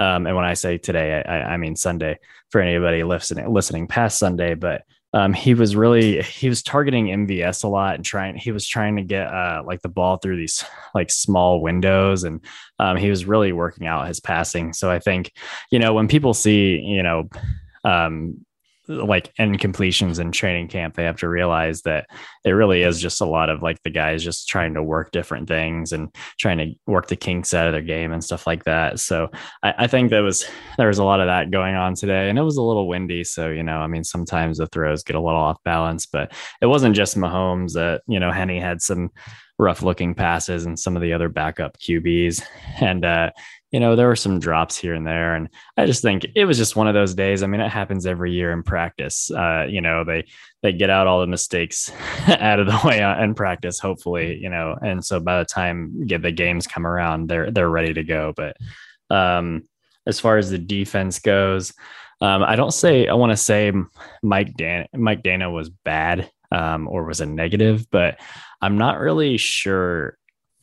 um, 0.00 0.26
and 0.26 0.34
when 0.34 0.44
i 0.44 0.54
say 0.54 0.78
today 0.78 1.22
I, 1.22 1.54
I 1.54 1.56
mean 1.56 1.76
sunday 1.76 2.18
for 2.50 2.60
anybody 2.60 3.04
listening 3.04 3.52
listening 3.52 3.86
past 3.86 4.18
sunday 4.18 4.54
but 4.54 4.82
um, 5.12 5.32
he 5.32 5.54
was 5.54 5.74
really 5.74 6.22
he 6.22 6.48
was 6.48 6.62
targeting 6.62 7.06
MVS 7.06 7.64
a 7.64 7.68
lot 7.68 7.96
and 7.96 8.04
trying 8.04 8.36
he 8.36 8.52
was 8.52 8.66
trying 8.66 8.96
to 8.96 9.02
get 9.02 9.26
uh, 9.26 9.62
like 9.66 9.82
the 9.82 9.88
ball 9.88 10.18
through 10.18 10.36
these 10.36 10.64
like 10.94 11.10
small 11.10 11.60
windows 11.60 12.22
and 12.22 12.44
um, 12.78 12.96
he 12.96 13.10
was 13.10 13.24
really 13.24 13.52
working 13.52 13.86
out 13.86 14.06
his 14.06 14.20
passing. 14.20 14.72
So 14.72 14.90
I 14.90 15.00
think 15.00 15.32
you 15.72 15.78
know 15.78 15.94
when 15.94 16.06
people 16.06 16.32
see 16.32 16.78
you 16.78 17.02
know 17.02 17.28
um, 17.84 18.44
like 18.90 19.32
incompletions 19.36 20.18
in 20.18 20.32
training 20.32 20.68
camp, 20.68 20.94
they 20.94 21.04
have 21.04 21.18
to 21.18 21.28
realize 21.28 21.82
that 21.82 22.06
it 22.44 22.50
really 22.50 22.82
is 22.82 23.00
just 23.00 23.20
a 23.20 23.26
lot 23.26 23.48
of 23.48 23.62
like 23.62 23.80
the 23.82 23.90
guys 23.90 24.24
just 24.24 24.48
trying 24.48 24.74
to 24.74 24.82
work 24.82 25.12
different 25.12 25.48
things 25.48 25.92
and 25.92 26.14
trying 26.38 26.58
to 26.58 26.74
work 26.86 27.06
the 27.06 27.16
kinks 27.16 27.54
out 27.54 27.66
of 27.66 27.72
their 27.72 27.82
game 27.82 28.12
and 28.12 28.24
stuff 28.24 28.46
like 28.46 28.64
that. 28.64 28.98
So 28.98 29.30
I, 29.62 29.74
I 29.78 29.86
think 29.86 30.10
there 30.10 30.22
was 30.22 30.48
there 30.76 30.88
was 30.88 30.98
a 30.98 31.04
lot 31.04 31.20
of 31.20 31.26
that 31.26 31.50
going 31.50 31.76
on 31.76 31.94
today, 31.94 32.28
and 32.28 32.38
it 32.38 32.42
was 32.42 32.56
a 32.56 32.62
little 32.62 32.88
windy. 32.88 33.22
So 33.24 33.48
you 33.48 33.62
know, 33.62 33.78
I 33.78 33.86
mean, 33.86 34.04
sometimes 34.04 34.58
the 34.58 34.66
throws 34.66 35.04
get 35.04 35.16
a 35.16 35.20
little 35.20 35.40
off 35.40 35.62
balance, 35.64 36.06
but 36.06 36.32
it 36.60 36.66
wasn't 36.66 36.96
just 36.96 37.16
Mahomes. 37.16 37.74
That 37.74 38.02
you 38.08 38.18
know, 38.18 38.32
Henne 38.32 38.60
had 38.60 38.82
some 38.82 39.10
rough 39.60 39.82
looking 39.82 40.14
passes 40.14 40.64
and 40.64 40.78
some 40.78 40.96
of 40.96 41.02
the 41.02 41.12
other 41.12 41.28
backup 41.28 41.78
QBs, 41.78 42.42
and 42.80 43.04
uh, 43.04 43.30
you 43.70 43.78
know, 43.78 43.94
there 43.94 44.08
were 44.08 44.16
some 44.16 44.40
drops 44.40 44.76
here 44.76 44.94
and 44.94 45.06
there. 45.06 45.36
And 45.36 45.48
I 45.76 45.86
just 45.86 46.02
think 46.02 46.26
it 46.34 46.44
was 46.44 46.58
just 46.58 46.74
one 46.74 46.88
of 46.88 46.94
those 46.94 47.14
days. 47.14 47.42
I 47.42 47.46
mean, 47.46 47.60
it 47.60 47.70
happens 47.70 48.04
every 48.04 48.32
year 48.32 48.50
in 48.50 48.64
practice. 48.64 49.30
Uh, 49.30 49.66
you 49.68 49.80
know, 49.80 50.02
they 50.02 50.26
they 50.62 50.72
get 50.72 50.90
out 50.90 51.06
all 51.06 51.20
the 51.20 51.26
mistakes 51.26 51.92
out 52.26 52.58
of 52.58 52.66
the 52.66 52.80
way 52.84 53.00
in 53.22 53.34
practice, 53.34 53.78
hopefully, 53.78 54.38
you 54.38 54.48
know, 54.48 54.76
and 54.82 55.04
so 55.04 55.20
by 55.20 55.38
the 55.38 55.44
time 55.44 56.06
get 56.06 56.22
the 56.22 56.32
games 56.32 56.66
come 56.66 56.86
around, 56.86 57.28
they're 57.28 57.50
they're 57.50 57.70
ready 57.70 57.94
to 57.94 58.04
go. 58.04 58.32
But 58.36 58.56
um 59.14 59.68
as 60.06 60.18
far 60.18 60.38
as 60.38 60.50
the 60.50 60.58
defense 60.58 61.18
goes, 61.18 61.74
um, 62.22 62.42
I 62.42 62.56
don't 62.56 62.72
say 62.72 63.06
I 63.06 63.14
want 63.14 63.30
to 63.32 63.36
say 63.36 63.72
Mike 64.22 64.56
Dan 64.56 64.86
Mike 64.94 65.22
Danna 65.22 65.52
was 65.52 65.68
bad 65.68 66.30
um, 66.52 66.88
or 66.88 67.04
was 67.04 67.20
a 67.20 67.26
negative, 67.26 67.88
but 67.90 68.18
I'm 68.60 68.78
not 68.78 69.00
really 69.00 69.36
sure 69.36 70.16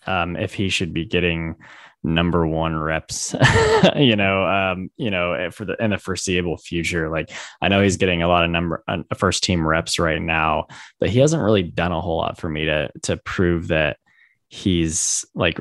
um, 0.05 0.35
if 0.35 0.53
he 0.53 0.69
should 0.69 0.93
be 0.93 1.05
getting 1.05 1.55
number 2.03 2.47
one 2.47 2.75
reps 2.75 3.35
you 3.95 4.15
know 4.15 4.45
um 4.45 4.89
you 4.97 5.11
know 5.11 5.33
eh, 5.33 5.49
for 5.49 5.65
the 5.65 5.75
in 5.83 5.89
the 5.89 5.97
foreseeable 5.97 6.57
future. 6.57 7.09
Like 7.09 7.31
i 7.61 7.67
know 7.67 7.81
he's 7.81 7.97
getting 7.97 8.21
a 8.21 8.27
lot 8.27 8.45
of 8.45 8.51
number 8.51 8.83
uh, 8.87 8.99
first 9.17 9.43
team 9.43 9.67
reps 9.67 9.99
right 9.99 10.21
now 10.21 10.67
but 10.99 11.09
he 11.09 11.19
hasn't 11.19 11.43
really 11.43 11.63
done 11.63 11.91
a 11.91 11.99
whole 11.99 12.17
lot 12.17 12.39
for 12.39 12.49
me 12.49 12.65
to 12.65 12.89
to 13.03 13.17
prove 13.17 13.67
that 13.69 13.97
he's 14.47 15.25
like 15.35 15.59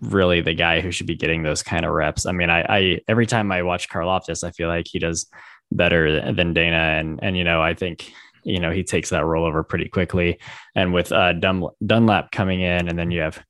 really 0.00 0.40
the 0.40 0.52
guy 0.52 0.80
who 0.80 0.90
should 0.90 1.06
be 1.06 1.14
getting 1.14 1.42
those 1.42 1.62
kind 1.62 1.86
of 1.86 1.92
reps. 1.92 2.26
I 2.26 2.32
mean 2.32 2.50
i 2.50 2.60
i 2.68 2.98
every 3.08 3.26
time 3.26 3.50
i 3.52 3.62
watch 3.62 3.88
Karlaftis 3.88 4.44
i 4.44 4.50
feel 4.50 4.68
like 4.68 4.86
he 4.88 4.98
does 4.98 5.26
better 5.70 6.32
than 6.32 6.54
Danna. 6.54 7.00
And 7.00 7.20
and 7.22 7.36
you 7.36 7.44
know 7.44 7.62
i 7.62 7.72
think 7.72 8.12
you 8.44 8.60
know 8.60 8.70
he 8.70 8.82
takes 8.82 9.10
that 9.10 9.22
rollover 9.22 9.66
pretty 9.66 9.88
quickly 9.88 10.38
and 10.74 10.92
with 10.92 11.12
uh 11.12 11.32
dunlap 11.32 12.32
coming 12.32 12.60
in 12.60 12.88
and 12.88 12.98
then 12.98 13.10
you 13.10 13.20
have 13.20 13.42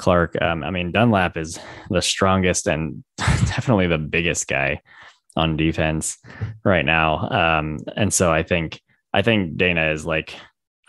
Clark. 0.00 0.40
Um, 0.40 0.64
I 0.64 0.70
mean, 0.70 0.90
Dunlap 0.90 1.36
is 1.36 1.60
the 1.90 2.00
strongest 2.00 2.66
and 2.66 3.04
definitely 3.16 3.86
the 3.86 3.98
biggest 3.98 4.48
guy 4.48 4.80
on 5.36 5.56
defense 5.56 6.18
right 6.64 6.84
now. 6.84 7.28
Um, 7.28 7.78
and 7.96 8.12
so 8.12 8.32
I 8.32 8.42
think 8.42 8.80
I 9.12 9.22
think 9.22 9.56
Danna 9.56 9.92
is 9.92 10.06
like 10.06 10.34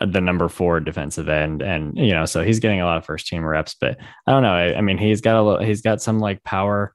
the 0.00 0.20
number 0.20 0.48
four 0.48 0.80
defensive 0.80 1.28
end, 1.28 1.62
and 1.62 1.96
you 1.96 2.12
know, 2.12 2.24
so 2.24 2.42
he's 2.42 2.58
getting 2.58 2.80
a 2.80 2.86
lot 2.86 2.96
of 2.96 3.04
first 3.04 3.26
team 3.26 3.44
reps. 3.44 3.76
But 3.78 3.98
I 4.26 4.32
don't 4.32 4.42
know. 4.42 4.54
I, 4.54 4.78
I 4.78 4.80
mean, 4.80 4.98
he's 4.98 5.20
got 5.20 5.36
a 5.36 5.42
little, 5.42 5.64
he's 5.64 5.82
got 5.82 6.02
some 6.02 6.18
like 6.18 6.42
power 6.42 6.94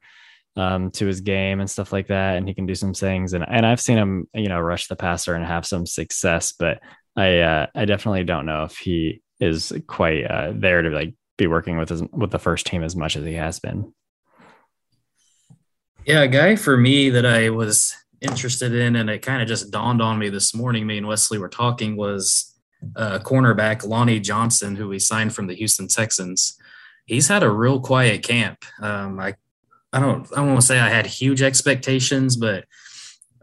um, 0.57 0.91
to 0.91 1.05
his 1.05 1.21
game 1.21 1.59
and 1.59 1.69
stuff 1.69 1.93
like 1.93 2.07
that, 2.07 2.35
and 2.35 2.47
he 2.47 2.53
can 2.53 2.65
do 2.65 2.75
some 2.75 2.93
things. 2.93 3.33
And 3.33 3.45
and 3.47 3.65
I've 3.65 3.79
seen 3.79 3.97
him, 3.97 4.27
you 4.33 4.49
know, 4.49 4.59
rush 4.59 4.87
the 4.87 4.95
passer 4.95 5.35
and 5.35 5.45
have 5.45 5.65
some 5.65 5.85
success. 5.85 6.53
But 6.57 6.79
I 7.15 7.39
uh, 7.39 7.67
I 7.75 7.85
definitely 7.85 8.23
don't 8.23 8.45
know 8.45 8.63
if 8.63 8.77
he 8.77 9.21
is 9.39 9.71
quite 9.87 10.23
uh, 10.23 10.53
there 10.55 10.81
to 10.81 10.89
like 10.89 11.13
be 11.37 11.47
working 11.47 11.77
with 11.77 11.89
his, 11.89 12.01
with 12.11 12.31
the 12.31 12.39
first 12.39 12.65
team 12.65 12.83
as 12.83 12.95
much 12.95 13.15
as 13.15 13.23
he 13.23 13.33
has 13.33 13.59
been. 13.59 13.93
Yeah, 16.05 16.21
a 16.21 16.27
guy 16.27 16.55
for 16.55 16.75
me 16.75 17.09
that 17.11 17.25
I 17.25 17.49
was 17.49 17.93
interested 18.21 18.73
in, 18.73 18.95
and 18.95 19.09
it 19.09 19.21
kind 19.21 19.41
of 19.41 19.47
just 19.47 19.71
dawned 19.71 20.01
on 20.01 20.17
me 20.17 20.29
this 20.29 20.55
morning. 20.55 20.87
Me 20.87 20.97
and 20.97 21.07
Wesley 21.07 21.37
were 21.37 21.49
talking 21.49 21.95
was 21.95 22.55
uh, 22.95 23.19
cornerback 23.19 23.85
Lonnie 23.85 24.19
Johnson, 24.19 24.75
who 24.75 24.87
we 24.87 24.99
signed 24.99 25.35
from 25.35 25.47
the 25.47 25.53
Houston 25.55 25.87
Texans. 25.87 26.57
He's 27.05 27.27
had 27.27 27.43
a 27.43 27.49
real 27.49 27.79
quiet 27.79 28.23
camp. 28.23 28.65
Um, 28.81 29.19
I 29.19 29.35
I 29.93 29.99
don't 29.99 30.27
I 30.37 30.55
to 30.55 30.61
say 30.61 30.79
I 30.79 30.89
had 30.89 31.05
huge 31.05 31.41
expectations, 31.41 32.35
but 32.35 32.65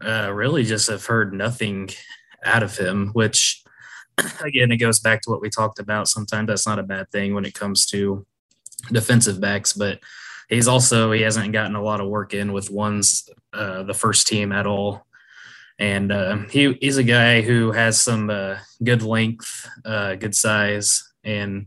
uh, 0.03 0.31
really 0.31 0.63
just 0.63 0.89
have 0.89 1.05
heard 1.05 1.33
nothing 1.33 1.89
out 2.43 2.63
of 2.63 2.77
him, 2.77 3.09
which 3.13 3.63
again, 4.41 4.71
it 4.71 4.77
goes 4.77 4.99
back 4.99 5.21
to 5.21 5.29
what 5.29 5.41
we 5.41 5.49
talked 5.49 5.79
about. 5.79 6.07
Sometimes 6.07 6.47
that's 6.47 6.67
not 6.67 6.79
a 6.79 6.83
bad 6.83 7.11
thing 7.11 7.33
when 7.33 7.45
it 7.45 7.53
comes 7.53 7.85
to 7.87 8.25
defensive 8.91 9.41
backs, 9.41 9.73
but 9.73 9.99
he's 10.49 10.67
also 10.67 11.11
he 11.11 11.21
hasn't 11.21 11.53
gotten 11.53 11.75
a 11.75 11.83
lot 11.83 12.01
of 12.01 12.07
work 12.07 12.33
in 12.33 12.53
with 12.53 12.69
ones 12.69 13.27
uh, 13.53 13.83
the 13.83 13.93
first 13.93 14.27
team 14.27 14.51
at 14.51 14.67
all. 14.67 15.05
And 15.77 16.11
uh, 16.11 16.37
he 16.49 16.73
he's 16.79 16.97
a 16.97 17.03
guy 17.03 17.41
who 17.41 17.71
has 17.71 17.99
some 17.99 18.29
uh, 18.29 18.57
good 18.83 19.01
length, 19.01 19.67
uh, 19.83 20.15
good 20.15 20.35
size, 20.35 21.11
and 21.23 21.65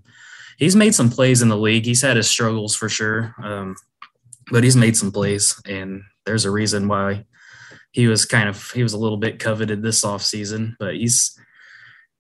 he's 0.57 0.77
made 0.77 0.95
some 0.95 1.11
plays 1.11 1.43
in 1.43 1.49
the 1.49 1.57
league. 1.57 1.85
He's 1.85 2.03
had 2.03 2.17
his 2.17 2.29
struggles 2.29 2.75
for 2.75 2.88
sure, 2.88 3.35
um, 3.43 3.77
but 4.51 4.65
he's 4.65 4.77
made 4.77 4.97
some 4.97 5.13
plays, 5.13 5.61
and 5.67 6.03
there's 6.27 6.45
a 6.45 6.51
reason 6.51 6.89
why 6.89 7.25
he 7.93 8.07
was 8.07 8.25
kind 8.25 8.49
of 8.49 8.71
he 8.73 8.83
was 8.83 8.93
a 8.93 8.99
little 8.99 9.17
bit 9.17 9.39
coveted 9.39 9.83
this 9.83 10.05
off 10.05 10.23
season. 10.23 10.77
But 10.79 10.95
he's 10.95 11.39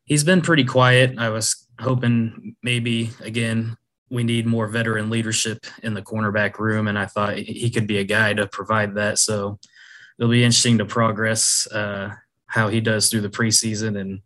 he's 0.04 0.24
been 0.24 0.40
pretty 0.40 0.64
quiet. 0.64 1.18
I 1.18 1.28
was 1.30 1.66
hoping 1.80 2.56
maybe 2.62 3.10
again 3.20 3.76
we 4.10 4.24
need 4.24 4.46
more 4.46 4.66
veteran 4.66 5.10
leadership 5.10 5.66
in 5.82 5.94
the 5.94 6.02
cornerback 6.02 6.58
room, 6.58 6.88
and 6.88 6.98
I 6.98 7.06
thought 7.06 7.36
he 7.36 7.70
could 7.70 7.86
be 7.86 7.98
a 7.98 8.04
guy 8.04 8.32
to 8.32 8.46
provide 8.46 8.94
that. 8.94 9.18
So 9.18 9.58
it'll 10.18 10.30
be 10.30 10.44
interesting 10.44 10.78
to 10.78 10.84
progress 10.84 11.66
uh, 11.70 12.14
how 12.46 12.68
he 12.68 12.80
does 12.80 13.08
through 13.08 13.20
the 13.20 13.28
preseason 13.28 14.00
and 14.00 14.20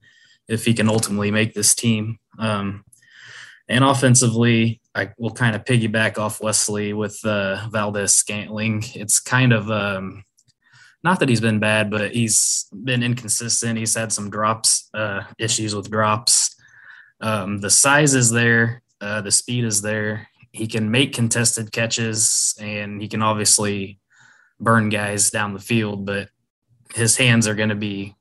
if 0.48 0.64
he 0.64 0.74
can 0.74 0.88
ultimately 0.88 1.30
make 1.30 1.54
this 1.54 1.74
team. 1.74 2.18
Um, 2.38 2.84
and 3.72 3.84
offensively, 3.84 4.82
I 4.94 5.12
will 5.16 5.30
kind 5.30 5.56
of 5.56 5.64
piggyback 5.64 6.18
off 6.18 6.42
Wesley 6.42 6.92
with 6.92 7.18
uh, 7.24 7.68
Valdes 7.70 8.12
Scantling. 8.12 8.84
It's 8.94 9.18
kind 9.18 9.50
of 9.54 9.70
um, 9.70 10.24
not 11.02 11.20
that 11.20 11.30
he's 11.30 11.40
been 11.40 11.58
bad, 11.58 11.90
but 11.90 12.12
he's 12.12 12.66
been 12.84 13.02
inconsistent. 13.02 13.78
He's 13.78 13.94
had 13.94 14.12
some 14.12 14.28
drops, 14.28 14.90
uh, 14.92 15.22
issues 15.38 15.74
with 15.74 15.90
drops. 15.90 16.54
Um, 17.22 17.62
the 17.62 17.70
size 17.70 18.14
is 18.14 18.30
there, 18.30 18.82
uh, 19.00 19.22
the 19.22 19.30
speed 19.30 19.64
is 19.64 19.80
there. 19.80 20.28
He 20.52 20.66
can 20.66 20.90
make 20.90 21.14
contested 21.14 21.72
catches, 21.72 22.54
and 22.60 23.00
he 23.00 23.08
can 23.08 23.22
obviously 23.22 23.98
burn 24.60 24.90
guys 24.90 25.30
down 25.30 25.54
the 25.54 25.60
field. 25.60 26.04
But 26.04 26.28
his 26.94 27.16
hands 27.16 27.48
are 27.48 27.54
going 27.54 27.70
to 27.70 27.74
be 27.74 28.16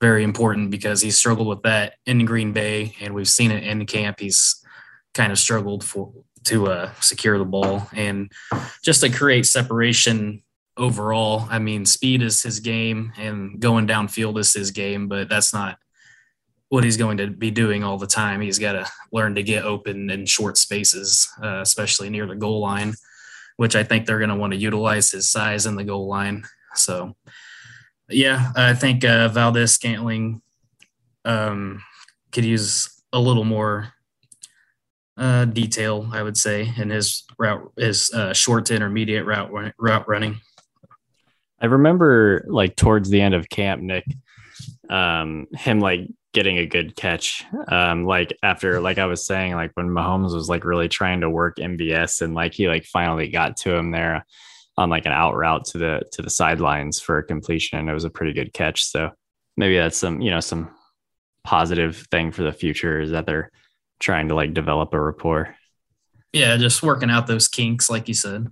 very 0.00 0.24
important 0.24 0.70
because 0.70 1.02
he 1.02 1.10
struggled 1.10 1.46
with 1.46 1.62
that 1.64 1.96
in 2.06 2.24
Green 2.24 2.54
Bay, 2.54 2.96
and 3.02 3.12
we've 3.12 3.28
seen 3.28 3.50
it 3.50 3.64
in 3.64 3.84
camp. 3.84 4.18
He's 4.18 4.61
kind 5.14 5.32
of 5.32 5.38
struggled 5.38 5.84
for 5.84 6.12
to 6.44 6.66
uh, 6.66 6.92
secure 7.00 7.38
the 7.38 7.44
ball 7.44 7.88
and 7.94 8.32
just 8.82 9.00
to 9.02 9.08
create 9.08 9.46
separation 9.46 10.42
overall. 10.76 11.46
I 11.50 11.58
mean, 11.58 11.86
speed 11.86 12.22
is 12.22 12.42
his 12.42 12.60
game 12.60 13.12
and 13.16 13.60
going 13.60 13.86
downfield 13.86 14.38
is 14.38 14.52
his 14.52 14.70
game, 14.70 15.08
but 15.08 15.28
that's 15.28 15.52
not 15.52 15.78
what 16.68 16.84
he's 16.84 16.96
going 16.96 17.18
to 17.18 17.26
be 17.26 17.50
doing 17.50 17.84
all 17.84 17.98
the 17.98 18.06
time. 18.06 18.40
He's 18.40 18.58
got 18.58 18.72
to 18.72 18.88
learn 19.12 19.34
to 19.34 19.42
get 19.42 19.64
open 19.64 20.10
in 20.10 20.24
short 20.24 20.56
spaces, 20.56 21.28
uh, 21.42 21.60
especially 21.60 22.08
near 22.08 22.26
the 22.26 22.34
goal 22.34 22.60
line, 22.60 22.94
which 23.56 23.76
I 23.76 23.84
think 23.84 24.06
they're 24.06 24.18
going 24.18 24.30
to 24.30 24.36
want 24.36 24.54
to 24.54 24.58
utilize 24.58 25.10
his 25.10 25.30
size 25.30 25.66
in 25.66 25.76
the 25.76 25.84
goal 25.84 26.08
line. 26.08 26.44
So, 26.74 27.14
yeah, 28.08 28.52
I 28.56 28.72
think 28.72 29.04
uh, 29.04 29.28
Valdes 29.28 29.74
Scantling 29.74 30.40
um, 31.26 31.82
could 32.32 32.46
use 32.46 32.88
a 33.12 33.20
little 33.20 33.44
more 33.44 33.92
uh, 35.16 35.44
detail, 35.44 36.08
I 36.12 36.22
would 36.22 36.36
say, 36.36 36.72
in 36.76 36.90
his 36.90 37.24
route, 37.38 37.72
his 37.76 38.10
uh, 38.12 38.32
short 38.32 38.66
to 38.66 38.74
intermediate 38.74 39.26
route 39.26 39.50
route 39.78 40.08
running. 40.08 40.40
I 41.60 41.66
remember 41.66 42.44
like 42.48 42.76
towards 42.76 43.08
the 43.08 43.20
end 43.20 43.34
of 43.34 43.48
camp, 43.48 43.82
Nick, 43.82 44.04
um, 44.90 45.46
him 45.54 45.80
like 45.80 46.08
getting 46.32 46.58
a 46.58 46.66
good 46.66 46.96
catch. 46.96 47.44
Um, 47.68 48.04
like 48.04 48.36
after, 48.42 48.80
like 48.80 48.98
I 48.98 49.06
was 49.06 49.26
saying, 49.26 49.54
like 49.54 49.70
when 49.74 49.88
Mahomes 49.88 50.34
was 50.34 50.48
like 50.48 50.64
really 50.64 50.88
trying 50.88 51.20
to 51.20 51.30
work 51.30 51.56
MVS 51.56 52.22
and 52.22 52.34
like 52.34 52.54
he 52.54 52.68
like 52.68 52.84
finally 52.84 53.28
got 53.28 53.56
to 53.58 53.74
him 53.74 53.90
there 53.90 54.24
on 54.76 54.90
like 54.90 55.06
an 55.06 55.12
out 55.12 55.36
route 55.36 55.66
to 55.66 55.78
the 55.78 56.02
to 56.12 56.22
the 56.22 56.30
sidelines 56.30 57.00
for 57.00 57.18
a 57.18 57.24
completion, 57.24 57.78
and 57.78 57.88
it 57.88 57.94
was 57.94 58.04
a 58.04 58.10
pretty 58.10 58.32
good 58.32 58.52
catch. 58.52 58.84
So 58.84 59.10
maybe 59.56 59.76
that's 59.76 59.98
some 59.98 60.20
you 60.20 60.30
know 60.30 60.40
some 60.40 60.70
positive 61.44 62.06
thing 62.10 62.32
for 62.32 62.42
the 62.42 62.52
future 62.52 63.00
is 63.00 63.10
that 63.10 63.26
they're 63.26 63.50
trying 64.02 64.28
to 64.28 64.34
like 64.34 64.52
develop 64.52 64.92
a 64.92 65.00
rapport. 65.00 65.56
Yeah, 66.32 66.56
just 66.56 66.82
working 66.82 67.10
out 67.10 67.26
those 67.26 67.48
kinks, 67.48 67.88
like 67.88 68.08
you 68.08 68.14
said. 68.14 68.48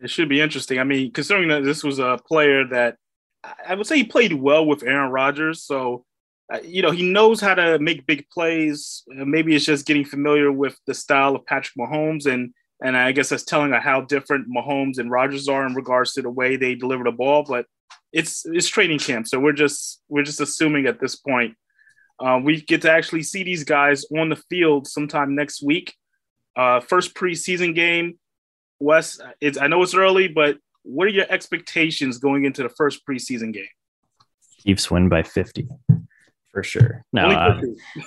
It 0.00 0.10
should 0.10 0.28
be 0.28 0.40
interesting. 0.40 0.78
I 0.78 0.84
mean, 0.84 1.12
considering 1.12 1.48
that 1.48 1.62
this 1.62 1.84
was 1.84 1.98
a 1.98 2.18
player 2.26 2.66
that 2.68 2.96
I 3.66 3.74
would 3.74 3.86
say 3.86 3.96
he 3.96 4.04
played 4.04 4.32
well 4.32 4.66
with 4.66 4.82
Aaron 4.82 5.10
Rodgers, 5.10 5.62
so 5.62 6.04
uh, 6.52 6.58
you 6.64 6.82
know 6.82 6.90
he 6.90 7.10
knows 7.10 7.40
how 7.40 7.54
to 7.54 7.78
make 7.78 8.06
big 8.06 8.28
plays. 8.30 9.02
Uh, 9.10 9.24
maybe 9.24 9.54
it's 9.54 9.64
just 9.64 9.86
getting 9.86 10.04
familiar 10.04 10.50
with 10.50 10.78
the 10.86 10.94
style 10.94 11.34
of 11.36 11.46
Patrick 11.46 11.76
Mahomes, 11.78 12.26
and 12.26 12.52
and 12.82 12.96
I 12.96 13.12
guess 13.12 13.28
that's 13.28 13.44
telling 13.44 13.72
how 13.72 14.00
different 14.02 14.48
Mahomes 14.48 14.98
and 14.98 15.10
Rodgers 15.10 15.48
are 15.48 15.66
in 15.66 15.74
regards 15.74 16.14
to 16.14 16.22
the 16.22 16.30
way 16.30 16.56
they 16.56 16.74
deliver 16.74 17.04
the 17.04 17.12
ball. 17.12 17.44
But 17.46 17.66
it's 18.12 18.44
it's 18.46 18.68
training 18.68 18.98
camp, 18.98 19.28
so 19.28 19.38
we're 19.38 19.52
just 19.52 20.02
we're 20.08 20.24
just 20.24 20.40
assuming 20.40 20.86
at 20.86 21.00
this 21.00 21.16
point. 21.16 21.54
Uh, 22.20 22.38
we 22.42 22.60
get 22.60 22.82
to 22.82 22.90
actually 22.90 23.22
see 23.22 23.42
these 23.42 23.64
guys 23.64 24.04
on 24.16 24.28
the 24.28 24.36
field 24.36 24.86
sometime 24.86 25.34
next 25.34 25.62
week. 25.62 25.94
Uh, 26.56 26.80
first 26.80 27.14
preseason 27.14 27.74
game. 27.74 28.18
Wes, 28.78 29.20
it's 29.40 29.58
I 29.58 29.66
know 29.66 29.82
it's 29.82 29.94
early, 29.94 30.28
but 30.28 30.58
what 30.82 31.06
are 31.06 31.10
your 31.10 31.26
expectations 31.28 32.18
going 32.18 32.44
into 32.44 32.62
the 32.62 32.68
first 32.70 33.06
preseason 33.06 33.52
game? 33.52 33.66
Chiefs 34.62 34.90
win 34.90 35.08
by 35.08 35.22
50 35.22 35.68
for 36.52 36.62
sure. 36.62 37.04
No, 37.12 37.28
uh, 37.28 37.60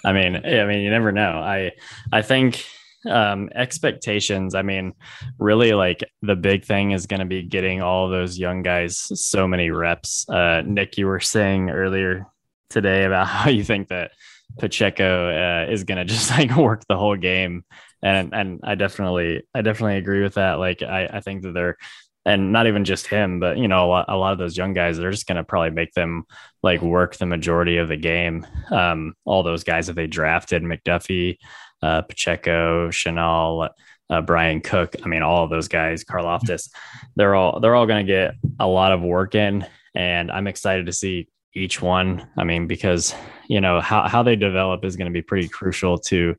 I 0.06 0.14
mean, 0.14 0.36
I 0.36 0.66
mean, 0.66 0.82
you 0.82 0.90
never 0.90 1.12
know. 1.12 1.40
I, 1.40 1.72
I 2.12 2.22
think 2.22 2.64
um, 3.10 3.50
expectations. 3.56 4.56
I 4.56 4.62
mean, 4.62 4.94
really, 5.40 5.74
like 5.74 6.04
the 6.22 6.36
big 6.36 6.66
thing 6.66 6.92
is 6.92 7.06
going 7.06 7.20
to 7.20 7.26
be 7.26 7.44
getting 7.44 7.82
all 7.82 8.10
those 8.10 8.38
young 8.38 8.62
guys 8.62 8.98
so 8.98 9.48
many 9.48 9.70
reps. 9.70 10.28
Uh, 10.30 10.62
Nick, 10.66 10.98
you 10.98 11.08
were 11.08 11.20
saying 11.20 11.70
earlier 11.70 12.28
today 12.74 13.06
about 13.06 13.28
how 13.28 13.50
you 13.50 13.64
think 13.64 13.88
that 13.90 14.12
Pacheco 14.60 15.30
uh, 15.30 15.72
is 15.72 15.84
going 15.84 15.98
to 15.98 16.06
just 16.06 16.30
like 16.38 16.56
work 16.56 16.84
the 16.88 16.98
whole 16.98 17.16
game, 17.16 17.64
and 18.02 18.34
and 18.34 18.60
I 18.64 18.76
definitely, 18.76 19.44
I 19.54 19.62
definitely 19.62 19.98
agree 19.98 20.24
with 20.24 20.36
that. 20.36 20.60
Like, 20.60 20.84
I, 20.84 21.08
I 21.12 21.20
think 21.22 21.44
that 21.44 21.54
they're 21.54 21.78
and 22.26 22.54
not 22.54 22.68
even 22.68 22.86
just 22.86 23.08
him, 23.08 23.40
but 23.40 23.58
you 23.58 23.68
know, 23.68 23.86
a 23.86 23.88
lot, 23.88 24.06
a 24.08 24.16
lot 24.16 24.32
of 24.34 24.40
those 24.40 24.58
young 24.58 24.74
guys, 24.74 24.98
they're 24.98 25.12
just 25.12 25.28
going 25.28 25.36
to 25.38 25.44
probably 25.44 25.72
make 25.72 25.94
them 25.94 26.24
like 26.62 26.82
work 26.82 27.18
the 27.18 27.26
majority 27.26 27.78
of 27.78 27.90
the 27.90 27.98
game. 27.98 28.48
Um, 28.72 29.14
all 29.26 29.44
those 29.44 29.64
guys 29.64 29.88
that 29.88 29.94
they 29.94 30.08
drafted, 30.08 30.64
McDuffie, 30.64 31.38
uh, 31.82 32.04
Pacheco, 32.04 32.90
Chenal, 32.90 33.70
uh, 34.10 34.22
Bryan 34.22 34.62
Cook. 34.62 34.96
I 35.04 35.08
mean, 35.08 35.22
all 35.22 35.44
of 35.44 35.50
those 35.50 35.68
guys, 35.68 36.06
Karlaftis, 36.06 36.70
they're 37.16 37.36
all 37.36 37.60
they're 37.60 37.76
all 37.76 37.88
going 37.88 38.06
to 38.06 38.12
get 38.12 38.36
a 38.60 38.68
lot 38.68 38.94
of 38.94 39.02
work 39.02 39.36
in, 39.36 39.66
and 39.94 40.32
I'm 40.32 40.48
excited 40.48 40.86
to 40.86 40.94
see 40.94 41.28
each 41.56 41.82
one. 41.82 42.28
I 42.38 42.44
mean, 42.44 42.68
because 42.68 43.14
you 43.48 43.62
know 43.62 43.82
how 43.82 44.08
how 44.08 44.24
they 44.24 44.36
develop 44.36 44.86
is 44.86 44.96
going 44.96 45.12
to 45.12 45.14
be 45.14 45.22
pretty 45.22 45.48
crucial 45.48 45.98
to, 46.00 46.36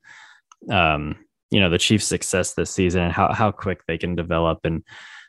um, 0.70 1.16
you 1.50 1.60
know, 1.60 1.70
the 1.70 1.78
Chiefs' 1.78 2.06
success 2.06 2.54
this 2.54 2.70
season 2.70 3.02
and 3.02 3.12
how 3.12 3.32
how 3.32 3.50
quick 3.50 3.86
they 3.86 3.98
can 3.98 4.14
develop 4.14 4.60
and 4.64 4.82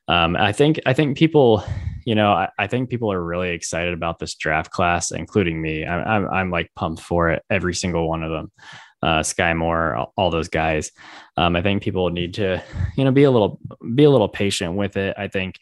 um, 0.08 0.36
I 0.36 0.52
think 0.52 0.80
I 0.86 0.94
think 0.94 1.18
people, 1.18 1.64
you 2.06 2.14
know, 2.14 2.32
I, 2.32 2.50
I, 2.60 2.68
think 2.68 2.90
people 2.90 3.12
are 3.12 3.24
really 3.24 3.50
excited 3.50 3.94
about 3.94 4.20
this 4.20 4.36
draft 4.36 4.70
class, 4.70 5.10
including 5.10 5.60
me. 5.60 5.84
I'm, 5.84 6.08
I'm, 6.08 6.30
I'm 6.30 6.52
like 6.52 6.70
pumped 6.76 7.02
for 7.02 7.32
it. 7.32 7.42
Every 7.50 7.74
single 7.74 8.08
one 8.08 8.22
of 8.22 8.30
them, 8.30 8.52
uh, 9.02 9.22
Skyy 9.22 9.58
Moore, 9.58 9.96
all, 9.96 10.14
all 10.16 10.30
those 10.30 10.48
guys. 10.48 10.92
Um, 11.38 11.56
I 11.56 11.64
think 11.64 11.82
people 11.82 12.12
need 12.12 12.36
to, 12.36 12.64
you 12.96 13.04
know, 13.04 13.12
be 13.12 13.24
a 13.24 13.32
little 13.32 13.60
be 13.96 14.04
a 14.04 14.12
little 14.12 14.30
patient 14.30 14.76
with 14.76 14.96
it. 14.96 15.16
I 15.18 15.28
think 15.28 15.56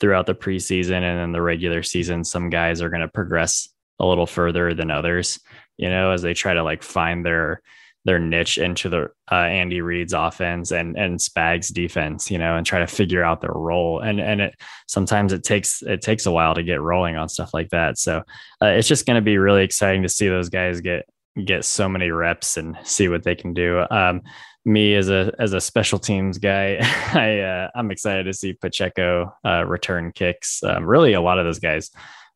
throughout 0.00 0.26
the 0.26 0.34
preseason 0.34 1.02
and 1.02 1.18
then 1.18 1.32
the 1.32 1.42
regular 1.42 1.82
season, 1.82 2.24
some 2.24 2.50
guys 2.50 2.80
are 2.80 2.90
going 2.90 3.02
to 3.02 3.08
progress 3.08 3.68
a 3.98 4.06
little 4.06 4.26
further 4.26 4.74
than 4.74 4.90
others. 4.90 5.40
You 5.76 5.88
know, 5.88 6.10
as 6.10 6.22
they 6.22 6.34
try 6.34 6.54
to 6.54 6.62
like 6.62 6.82
find 6.82 7.24
their 7.24 7.62
their 8.04 8.18
niche 8.18 8.58
into 8.58 8.88
the 8.88 9.10
uh, 9.30 9.34
Andy 9.34 9.80
Reid's 9.80 10.12
offense 10.12 10.72
and 10.72 10.96
and 10.96 11.18
Spags 11.18 11.72
defense, 11.72 12.30
you 12.30 12.38
know, 12.38 12.56
and 12.56 12.64
try 12.64 12.78
to 12.78 12.86
figure 12.86 13.22
out 13.22 13.40
their 13.40 13.52
role. 13.52 14.00
And 14.00 14.20
and 14.20 14.40
it 14.40 14.54
sometimes 14.86 15.32
it 15.32 15.44
takes 15.44 15.82
it 15.82 16.00
takes 16.00 16.26
a 16.26 16.32
while 16.32 16.54
to 16.54 16.62
get 16.62 16.80
rolling 16.80 17.16
on 17.16 17.28
stuff 17.28 17.52
like 17.52 17.70
that. 17.70 17.98
So 17.98 18.22
uh, 18.62 18.66
it's 18.66 18.88
just 18.88 19.06
going 19.06 19.16
to 19.16 19.22
be 19.22 19.38
really 19.38 19.62
exciting 19.62 20.02
to 20.02 20.08
see 20.08 20.28
those 20.28 20.48
guys 20.48 20.80
get 20.80 21.06
get 21.44 21.64
so 21.64 21.88
many 21.88 22.10
reps 22.10 22.56
and 22.56 22.76
see 22.82 23.08
what 23.08 23.22
they 23.22 23.34
can 23.34 23.54
do. 23.54 23.84
Um, 23.90 24.22
me 24.68 24.94
as 24.94 25.08
a 25.08 25.32
as 25.38 25.54
a 25.54 25.60
special 25.60 25.98
teams 25.98 26.38
guy, 26.38 26.78
I 27.14 27.40
uh, 27.40 27.70
I'm 27.74 27.90
excited 27.90 28.24
to 28.24 28.32
see 28.32 28.52
Pacheco 28.52 29.32
uh, 29.44 29.64
return 29.64 30.12
kicks. 30.12 30.62
Um, 30.62 30.84
really, 30.84 31.14
a 31.14 31.20
lot 31.20 31.38
of 31.38 31.44
those 31.44 31.58
guys 31.58 31.90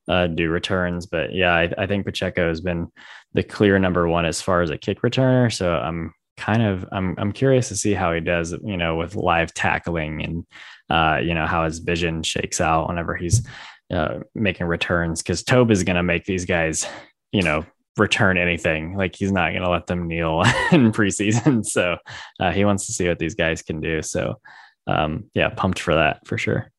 uh, 0.08 0.26
do 0.26 0.50
returns. 0.50 1.06
But 1.06 1.32
yeah, 1.32 1.54
I, 1.54 1.72
I, 1.78 1.86
think 1.86 2.04
Pacheco 2.04 2.48
has 2.48 2.60
been 2.60 2.88
the 3.34 3.42
clear 3.42 3.78
number 3.78 4.08
one 4.08 4.24
as 4.24 4.42
far 4.42 4.62
as 4.62 4.70
a 4.70 4.78
kick 4.78 5.02
returner. 5.02 5.52
So 5.52 5.74
I'm 5.74 6.12
kind 6.36 6.62
of 6.62 6.86
I'm 6.90 7.14
I'm 7.18 7.32
curious 7.32 7.68
to 7.68 7.76
see 7.76 7.94
how 7.94 8.12
he 8.12 8.20
does, 8.20 8.52
you 8.64 8.76
know, 8.76 8.96
with 8.96 9.14
live 9.14 9.54
tackling 9.54 10.22
and 10.22 10.46
uh, 10.90 11.20
you 11.22 11.34
know 11.34 11.46
how 11.46 11.64
his 11.64 11.78
vision 11.78 12.22
shakes 12.22 12.60
out 12.60 12.88
whenever 12.88 13.14
he's 13.14 13.46
uh, 13.92 14.20
making 14.34 14.66
returns. 14.66 15.22
Because 15.22 15.44
Toub 15.44 15.70
is 15.70 15.84
going 15.84 15.96
to 15.96 16.02
make 16.02 16.24
these 16.24 16.46
guys, 16.46 16.86
you 17.30 17.42
know, 17.42 17.64
return 17.96 18.38
anything. 18.38 18.96
Like 18.96 19.14
he's 19.14 19.32
not 19.32 19.50
going 19.50 19.62
to 19.62 19.70
let 19.70 19.86
them 19.86 20.08
kneel 20.08 20.40
in 20.72 20.92
preseason. 20.92 21.64
So 21.72 21.96
uh, 22.40 22.52
he 22.52 22.64
wants 22.64 22.86
to 22.86 22.92
see 22.92 23.08
what 23.08 23.18
these 23.18 23.34
guys 23.34 23.62
can 23.62 23.80
do. 23.80 24.02
So 24.02 24.40
um, 24.86 25.30
yeah, 25.34 25.48
pumped 25.48 25.78
for 25.78 25.94
that 25.94 26.26
for 26.26 26.36
sure. 26.36 26.70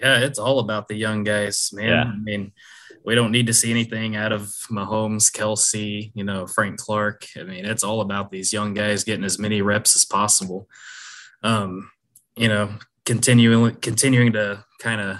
Yeah, 0.00 0.18
it's 0.18 0.38
all 0.38 0.58
about 0.58 0.88
the 0.88 0.96
young 0.96 1.24
guys, 1.24 1.70
man. 1.72 1.88
Yeah. 1.88 2.04
I 2.04 2.16
mean, 2.16 2.52
we 3.04 3.14
don't 3.14 3.32
need 3.32 3.46
to 3.46 3.54
see 3.54 3.70
anything 3.70 4.16
out 4.16 4.32
of 4.32 4.42
Mahomes, 4.70 5.30
Kelce, 5.30 6.10
you 6.14 6.24
know, 6.24 6.46
Frank 6.46 6.78
Clark. 6.78 7.26
I 7.38 7.44
mean, 7.44 7.64
it's 7.64 7.84
all 7.84 8.00
about 8.00 8.30
these 8.30 8.52
young 8.52 8.74
guys 8.74 9.04
getting 9.04 9.24
as 9.24 9.38
many 9.38 9.62
reps 9.62 9.94
as 9.94 10.04
possible. 10.04 10.68
Um, 11.42 11.90
you 12.36 12.48
know, 12.48 12.74
continuing 13.04 13.76
continuing 13.76 14.32
to 14.32 14.64
kind 14.80 15.00
of 15.00 15.18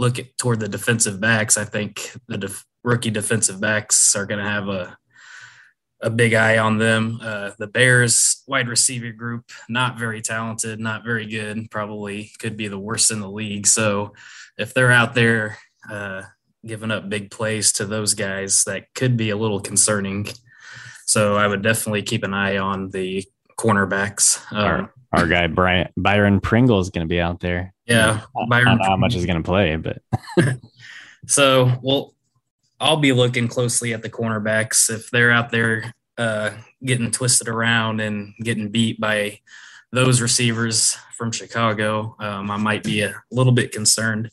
look 0.00 0.18
at, 0.18 0.36
toward 0.38 0.58
the 0.58 0.68
defensive 0.68 1.20
backs. 1.20 1.58
I 1.58 1.64
think 1.64 2.16
the 2.26 2.38
def, 2.38 2.64
rookie 2.82 3.10
defensive 3.10 3.60
backs 3.60 4.16
are 4.16 4.26
going 4.26 4.42
to 4.42 4.50
have 4.50 4.68
a 4.68 4.96
a 6.02 6.08
big 6.08 6.32
eye 6.32 6.56
on 6.56 6.78
them. 6.78 7.18
Uh, 7.22 7.50
the 7.58 7.66
Bears 7.66 8.42
wide 8.46 8.68
receiver 8.68 9.12
group, 9.12 9.50
not 9.68 9.98
very 9.98 10.22
talented, 10.22 10.80
not 10.80 11.04
very 11.04 11.26
good, 11.26 11.70
probably 11.70 12.30
could 12.38 12.56
be 12.56 12.68
the 12.68 12.78
worst 12.78 13.10
in 13.10 13.20
the 13.20 13.30
league. 13.30 13.66
So 13.66 14.14
if 14.56 14.72
they're 14.72 14.90
out 14.90 15.14
there 15.14 15.58
uh, 15.90 16.22
giving 16.64 16.90
up 16.90 17.10
big 17.10 17.30
plays 17.30 17.72
to 17.72 17.84
those 17.84 18.14
guys, 18.14 18.64
that 18.64 18.86
could 18.94 19.18
be 19.18 19.28
a 19.28 19.36
little 19.36 19.60
concerning. 19.60 20.28
So 21.04 21.36
I 21.36 21.46
would 21.46 21.60
definitely 21.60 22.02
keep 22.02 22.24
an 22.24 22.32
eye 22.32 22.56
on 22.56 22.88
the 22.88 23.22
cornerbacks. 23.58 24.40
Um, 24.52 24.88
our, 25.12 25.20
our, 25.20 25.26
guy 25.26 25.48
Brian 25.48 25.88
Byron 25.98 26.40
Pringle 26.40 26.80
is 26.80 26.88
going 26.88 27.06
to 27.06 27.08
be 27.08 27.20
out 27.20 27.40
there. 27.40 27.74
Yeah, 27.90 28.22
Byron. 28.48 28.68
I 28.68 28.70
don't 28.70 28.78
know 28.78 28.88
how 28.88 28.96
much 28.96 29.14
he's 29.14 29.26
going 29.26 29.42
to 29.42 29.46
play, 29.46 29.76
but 29.76 30.02
so 31.26 31.78
well 31.82 32.14
I'll 32.80 32.96
be 32.96 33.12
looking 33.12 33.46
closely 33.46 33.92
at 33.92 34.02
the 34.02 34.08
cornerbacks 34.08 34.88
if 34.88 35.10
they're 35.10 35.30
out 35.30 35.50
there 35.50 35.94
uh, 36.16 36.50
getting 36.82 37.10
twisted 37.10 37.48
around 37.48 38.00
and 38.00 38.34
getting 38.42 38.70
beat 38.70 38.98
by 38.98 39.40
those 39.92 40.20
receivers 40.20 40.96
from 41.16 41.30
Chicago. 41.30 42.16
Um, 42.18 42.50
I 42.50 42.56
might 42.56 42.82
be 42.82 43.02
a 43.02 43.14
little 43.30 43.52
bit 43.52 43.72
concerned. 43.72 44.30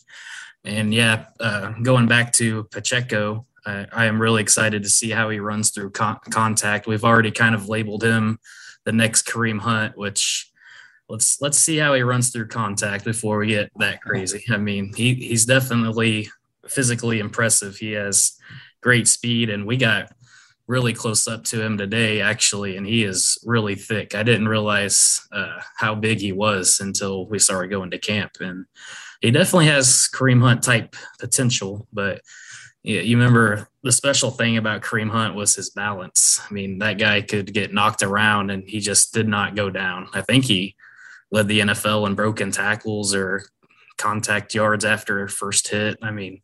And 0.63 0.93
yeah, 0.93 1.26
uh, 1.39 1.74
going 1.82 2.08
back 2.08 2.32
to 2.34 2.63
Pacheco, 2.65 3.46
uh, 3.65 3.86
I 3.91 4.06
am 4.06 4.22
really 4.22 4.41
excited 4.41 4.84
to 4.84 4.89
see 4.89 5.10
how 5.10 5.30
he 5.30 5.39
runs 5.39 5.72
through 5.72 5.91
con- 5.91 6.20
contact. 6.30 6.88
We've 6.88 7.04
already 7.04 7.32
kind 7.32 7.54
of 7.54 7.67
labeled 7.67 8.04
him 8.04 8.39
the 8.86 8.93
next 8.93 9.28
Kareem 9.28 9.60
Hunt, 9.60 9.98
which 9.98 10.47
let's 11.10 11.41
let's 11.41 11.58
see 11.58 11.78
how 11.78 11.93
he 11.93 12.02
runs 12.02 12.30
through 12.30 12.48
contact 12.48 13.06
before 13.06 13.38
we 13.38 13.48
get 13.48 13.72
that 13.78 14.02
crazy. 14.02 14.43
I 14.50 14.58
mean, 14.58 14.93
he 14.96 15.15
he's 15.15 15.46
definitely 15.46 16.30
physically 16.67 17.20
impressive. 17.20 17.78
He 17.78 17.93
has 17.93 18.38
great 18.82 19.08
speed, 19.08 19.50
and 19.50 19.65
we 19.65 19.78
got 19.78 20.12
really 20.67 20.93
close 20.93 21.28
up 21.28 21.46
to 21.46 21.62
him 21.62 21.78
today, 21.78 22.20
actually, 22.20 22.76
and 22.76 22.86
he 22.86 23.04
is 23.04 23.38
really 23.46 23.76
thick. 23.76 24.15
I 24.15 24.24
didn't 24.24 24.50
realize 24.50 25.26
uh, 25.32 25.62
how 25.78 25.96
big 25.96 26.20
he 26.20 26.34
was 26.34 26.80
until 26.82 27.26
we 27.28 27.39
started 27.39 27.70
going 27.70 27.91
to 27.91 27.98
camp, 27.98 28.34
and 28.41 28.65
he 29.22 29.32
definitely 29.32 29.67
has 29.67 30.10
Kareem 30.13 30.41
Hunt 30.41 30.63
type 30.63 30.96
potential. 31.20 31.88
But 31.93 32.22
yeah, 32.84 33.02
you 33.02 33.17
remember 33.17 33.70
the 33.84 33.91
special 33.91 34.30
thing 34.30 34.58
about 34.58 34.82
Kareem 34.82 35.10
Hunt 35.10 35.36
was 35.36 35.56
his 35.56 35.70
balance. 35.70 36.41
I 36.50 36.54
mean, 36.54 36.80
that 36.80 37.00
guy 37.00 37.22
could 37.22 37.54
get 37.54 37.74
knocked 37.74 38.04
around, 38.04 38.52
and 38.52 38.67
he 38.67 38.80
just 38.80 39.13
did 39.13 39.28
not 39.28 39.56
go 39.56 39.70
down. 39.70 40.10
I 40.13 40.22
think 40.22 40.43
he 40.43 40.76
led 41.32 41.48
the 41.48 41.60
NFL 41.60 42.08
in 42.08 42.16
broken 42.16 42.52
tackles 42.52 43.13
or 43.13 43.44
contact 43.98 44.54
yards 44.54 44.86
after 44.86 45.28
first 45.28 45.68
hit. 45.68 45.98
I 46.02 46.12
mean, 46.12 46.42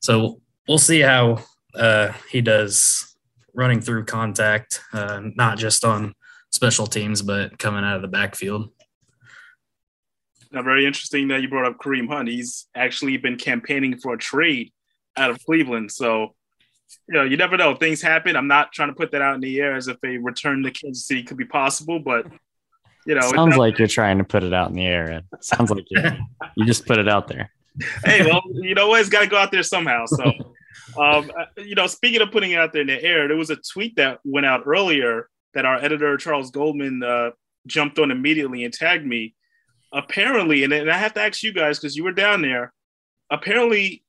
so 0.00 0.40
we'll 0.68 0.78
see 0.78 1.00
how 1.00 1.44
uh, 1.74 2.12
he 2.30 2.40
does 2.40 3.16
running 3.54 3.80
through 3.80 4.04
contact, 4.04 4.80
uh, 4.92 5.20
not 5.36 5.58
just 5.58 5.84
on 5.84 6.14
special 6.50 6.86
teams, 6.86 7.22
but 7.22 7.58
coming 7.58 7.84
out 7.84 7.96
of 7.96 8.02
the 8.02 8.08
backfield. 8.08 8.70
Now, 10.50 10.62
very 10.62 10.84
interesting 10.84 11.28
that 11.28 11.40
you 11.40 11.48
brought 11.48 11.64
up 11.64 11.78
Kareem 11.78 12.08
Hunt. 12.08 12.28
He's 12.28 12.66
actually 12.74 13.16
been 13.16 13.36
campaigning 13.36 13.96
for 13.98 14.14
a 14.14 14.18
trade 14.18 14.70
out 15.16 15.30
of 15.30 15.42
Cleveland. 15.44 15.90
So, 15.90 16.34
you 17.08 17.14
know, 17.14 17.24
you 17.24 17.38
never 17.38 17.56
know. 17.56 17.74
Things 17.74 18.02
happen. 18.02 18.36
I'm 18.36 18.48
not 18.48 18.72
trying 18.72 18.88
to 18.88 18.94
put 18.94 19.12
that 19.12 19.22
out 19.22 19.34
in 19.34 19.40
the 19.40 19.60
air 19.60 19.74
as 19.74 19.88
if 19.88 19.96
a 20.04 20.18
return 20.18 20.62
to 20.62 20.70
Kansas 20.70 21.06
City 21.06 21.22
could 21.22 21.38
be 21.38 21.46
possible, 21.46 22.00
but 22.00 22.26
you 23.06 23.14
know, 23.14 23.20
sounds 23.20 23.56
like 23.56 23.78
you're 23.78 23.88
trying 23.88 24.18
to 24.18 24.24
put 24.24 24.42
it 24.42 24.52
out 24.52 24.70
in 24.70 24.76
the 24.76 24.86
air. 24.86 25.10
It 25.10 25.24
sounds 25.44 25.70
like 25.70 25.84
you 25.90 26.02
you 26.56 26.66
just 26.66 26.86
put 26.86 26.98
it 26.98 27.08
out 27.08 27.28
there 27.28 27.50
hey, 28.04 28.24
well, 28.24 28.42
you 28.52 28.74
know 28.74 28.88
what? 28.88 29.00
It's 29.00 29.08
got 29.08 29.20
to 29.20 29.26
go 29.26 29.36
out 29.36 29.50
there 29.50 29.62
somehow. 29.62 30.06
So, 30.06 30.24
um, 30.98 31.30
uh, 31.36 31.44
you 31.58 31.74
know, 31.74 31.86
speaking 31.86 32.20
of 32.20 32.30
putting 32.30 32.52
it 32.52 32.58
out 32.58 32.72
there 32.72 32.82
in 32.82 32.88
the 32.88 33.02
air, 33.02 33.28
there 33.28 33.36
was 33.36 33.50
a 33.50 33.56
tweet 33.56 33.96
that 33.96 34.20
went 34.24 34.46
out 34.46 34.62
earlier 34.66 35.28
that 35.54 35.64
our 35.64 35.76
editor 35.76 36.16
Charles 36.16 36.50
Goldman 36.50 37.02
uh, 37.02 37.30
jumped 37.66 37.98
on 37.98 38.10
immediately 38.10 38.64
and 38.64 38.72
tagged 38.72 39.06
me. 39.06 39.34
Apparently, 39.92 40.64
and, 40.64 40.72
and 40.72 40.90
I 40.90 40.96
have 40.96 41.14
to 41.14 41.20
ask 41.20 41.42
you 41.42 41.52
guys 41.52 41.78
because 41.78 41.96
you 41.96 42.04
were 42.04 42.12
down 42.12 42.40
there. 42.40 42.72
Apparently, 43.30 44.01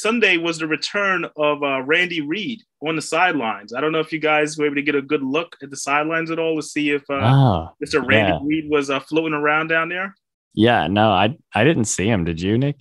Sunday 0.00 0.36
was 0.36 0.58
the 0.58 0.66
return 0.66 1.26
of 1.36 1.62
uh, 1.62 1.82
Randy 1.82 2.20
Reid 2.20 2.62
on 2.86 2.96
the 2.96 3.02
sidelines. 3.02 3.72
I 3.72 3.80
don't 3.80 3.92
know 3.92 4.00
if 4.00 4.12
you 4.12 4.18
guys 4.18 4.56
were 4.56 4.66
able 4.66 4.76
to 4.76 4.82
get 4.82 4.94
a 4.94 5.02
good 5.02 5.22
look 5.22 5.56
at 5.62 5.70
the 5.70 5.76
sidelines 5.76 6.30
at 6.30 6.38
all 6.38 6.56
to 6.56 6.62
see 6.62 6.90
if 6.90 7.02
uh, 7.10 7.14
oh, 7.14 7.68
Mr. 7.84 8.06
Randy 8.06 8.32
yeah. 8.32 8.38
Reid 8.42 8.70
was 8.70 8.90
uh, 8.90 9.00
floating 9.00 9.34
around 9.34 9.68
down 9.68 9.88
there. 9.88 10.14
Yeah, 10.54 10.86
no, 10.86 11.10
I 11.10 11.36
I 11.54 11.64
didn't 11.64 11.84
see 11.84 12.08
him. 12.08 12.24
Did 12.24 12.40
you, 12.40 12.58
Nick? 12.58 12.76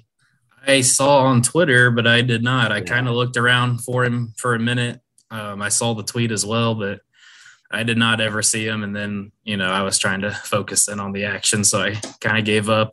I 0.68 0.82
saw 0.82 1.20
on 1.24 1.42
Twitter, 1.42 1.90
but 1.90 2.06
I 2.06 2.22
did 2.22 2.44
not. 2.44 2.72
I 2.72 2.78
yeah. 2.78 2.84
kind 2.84 3.08
of 3.08 3.16
looked 3.16 3.38
around 3.38 3.80
for 3.80 4.04
him 4.04 4.34
for 4.38 4.54
a 4.54 4.60
minute. 4.60 5.00
Um, 5.30 5.62
I 5.62 5.70
saw 5.70 5.94
the 5.94 6.04
tweet 6.04 6.32
as 6.32 6.46
well, 6.46 6.76
but 6.76 7.00
I 7.72 7.84
did 7.84 7.98
not 7.98 8.20
ever 8.20 8.42
see 8.42 8.68
him. 8.68 8.84
And 8.84 8.96
then, 8.96 9.32
you 9.44 9.58
know, 9.58 9.72
I 9.72 9.82
was 9.82 9.98
trying 9.98 10.22
to 10.22 10.32
focus 10.32 10.88
in 10.88 11.00
on 11.00 11.14
the 11.14 11.26
action, 11.26 11.64
so 11.64 11.82
I 11.82 11.96
kind 12.20 12.38
of 12.38 12.46
gave 12.46 12.70
up. 12.70 12.92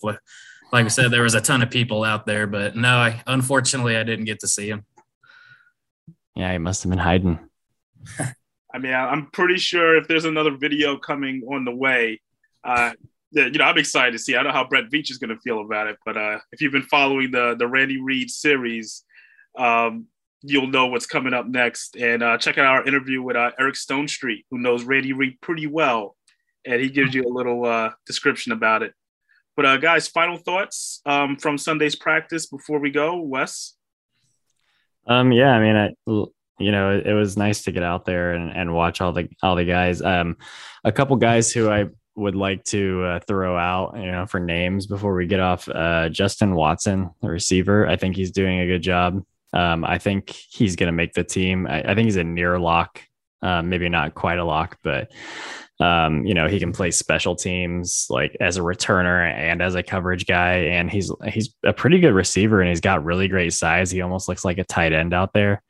Like 0.70 0.84
I 0.84 0.88
said, 0.88 1.10
there 1.10 1.22
was 1.22 1.34
a 1.34 1.40
ton 1.40 1.62
of 1.62 1.70
people 1.70 2.04
out 2.04 2.26
there, 2.26 2.46
but 2.46 2.76
no, 2.76 2.96
I 2.96 3.22
unfortunately 3.26 3.96
I 3.96 4.02
didn't 4.02 4.26
get 4.26 4.40
to 4.40 4.48
see 4.48 4.68
him. 4.68 4.84
Yeah, 6.34 6.52
he 6.52 6.58
must 6.58 6.82
have 6.82 6.90
been 6.90 6.98
hiding. 6.98 7.38
I 8.74 8.78
mean, 8.78 8.92
I'm 8.92 9.30
pretty 9.30 9.56
sure 9.56 9.96
if 9.96 10.06
there's 10.08 10.26
another 10.26 10.56
video 10.56 10.98
coming 10.98 11.42
on 11.50 11.64
the 11.64 11.74
way, 11.74 12.20
uh, 12.64 12.92
you 13.30 13.50
know, 13.50 13.64
I'm 13.64 13.78
excited 13.78 14.12
to 14.12 14.18
see. 14.18 14.34
I 14.34 14.42
don't 14.42 14.52
know 14.52 14.58
how 14.58 14.68
Brett 14.68 14.90
Veach 14.90 15.10
is 15.10 15.18
going 15.18 15.34
to 15.34 15.40
feel 15.40 15.60
about 15.60 15.86
it, 15.86 15.96
but 16.04 16.16
uh, 16.16 16.38
if 16.52 16.60
you've 16.60 16.72
been 16.72 16.82
following 16.82 17.30
the 17.30 17.54
the 17.58 17.66
Randy 17.66 18.00
Reid 18.00 18.30
series, 18.30 19.04
um, 19.56 20.06
you'll 20.42 20.66
know 20.66 20.86
what's 20.86 21.06
coming 21.06 21.34
up 21.34 21.46
next. 21.46 21.96
And 21.96 22.22
uh, 22.22 22.38
check 22.38 22.58
out 22.58 22.66
our 22.66 22.86
interview 22.86 23.22
with 23.22 23.36
uh, 23.36 23.50
Eric 23.58 23.74
Stonestreet, 23.74 24.44
who 24.50 24.58
knows 24.58 24.84
Randy 24.84 25.12
Reid 25.12 25.40
pretty 25.40 25.66
well, 25.66 26.16
and 26.64 26.80
he 26.80 26.88
gives 26.88 27.14
you 27.14 27.24
a 27.24 27.32
little 27.32 27.64
uh, 27.64 27.90
description 28.06 28.52
about 28.52 28.82
it. 28.82 28.94
But 29.58 29.66
uh, 29.66 29.76
guys, 29.78 30.06
final 30.06 30.36
thoughts 30.36 31.02
um, 31.04 31.36
from 31.36 31.58
Sunday's 31.58 31.96
practice 31.96 32.46
before 32.46 32.78
we 32.78 32.92
go, 32.92 33.16
Wes. 33.16 33.74
Um, 35.04 35.32
yeah, 35.32 35.50
I 35.50 35.60
mean, 35.60 35.74
I, 35.74 35.90
you 36.60 36.70
know, 36.70 36.96
it, 36.96 37.08
it, 37.08 37.12
was 37.12 37.36
nice 37.36 37.64
to 37.64 37.72
get 37.72 37.82
out 37.82 38.04
there 38.04 38.34
and, 38.34 38.52
and 38.56 38.72
watch 38.72 39.00
all 39.00 39.12
the 39.12 39.28
all 39.42 39.56
the 39.56 39.64
guys. 39.64 40.00
Um, 40.00 40.36
a 40.84 40.92
couple 40.92 41.16
guys 41.16 41.50
who 41.52 41.68
I 41.68 41.86
would 42.14 42.36
like 42.36 42.62
to 42.66 43.02
uh, 43.02 43.20
throw 43.26 43.58
out, 43.58 43.96
you 43.96 44.12
know, 44.12 44.26
for 44.26 44.38
names 44.38 44.86
before 44.86 45.16
we 45.16 45.26
get 45.26 45.40
off. 45.40 45.68
Uh, 45.68 46.08
Justin 46.08 46.54
Watson, 46.54 47.10
the 47.20 47.28
receiver, 47.28 47.84
I 47.88 47.96
think 47.96 48.14
he's 48.14 48.30
doing 48.30 48.60
a 48.60 48.66
good 48.68 48.82
job. 48.82 49.24
Um, 49.52 49.84
I 49.84 49.98
think 49.98 50.30
he's 50.30 50.76
going 50.76 50.86
to 50.86 50.92
make 50.92 51.14
the 51.14 51.24
team. 51.24 51.66
I, 51.66 51.80
I, 51.80 51.94
think 51.96 52.04
he's 52.04 52.14
a 52.14 52.22
near 52.22 52.60
lock, 52.60 53.02
uh, 53.42 53.62
maybe 53.62 53.88
not 53.88 54.14
quite 54.14 54.38
a 54.38 54.44
lock, 54.44 54.78
but 54.84 55.10
um, 55.80 56.26
you 56.26 56.34
know, 56.34 56.48
he 56.48 56.58
can 56.58 56.72
play 56.72 56.90
special 56.90 57.36
teams 57.36 58.06
like 58.10 58.36
as 58.40 58.56
a 58.56 58.62
returner 58.62 59.30
and 59.32 59.62
as 59.62 59.74
a 59.74 59.82
coverage 59.82 60.26
guy. 60.26 60.54
And 60.54 60.90
he's 60.90 61.12
he's 61.28 61.54
a 61.64 61.72
pretty 61.72 62.00
good 62.00 62.14
receiver, 62.14 62.60
and 62.60 62.68
he's 62.68 62.80
got 62.80 63.04
really 63.04 63.28
great 63.28 63.52
size. 63.52 63.90
He 63.90 64.00
almost 64.00 64.28
looks 64.28 64.44
like 64.44 64.58
a 64.58 64.64
tight 64.64 64.92
end 64.92 65.14
out 65.14 65.32
there. 65.32 65.62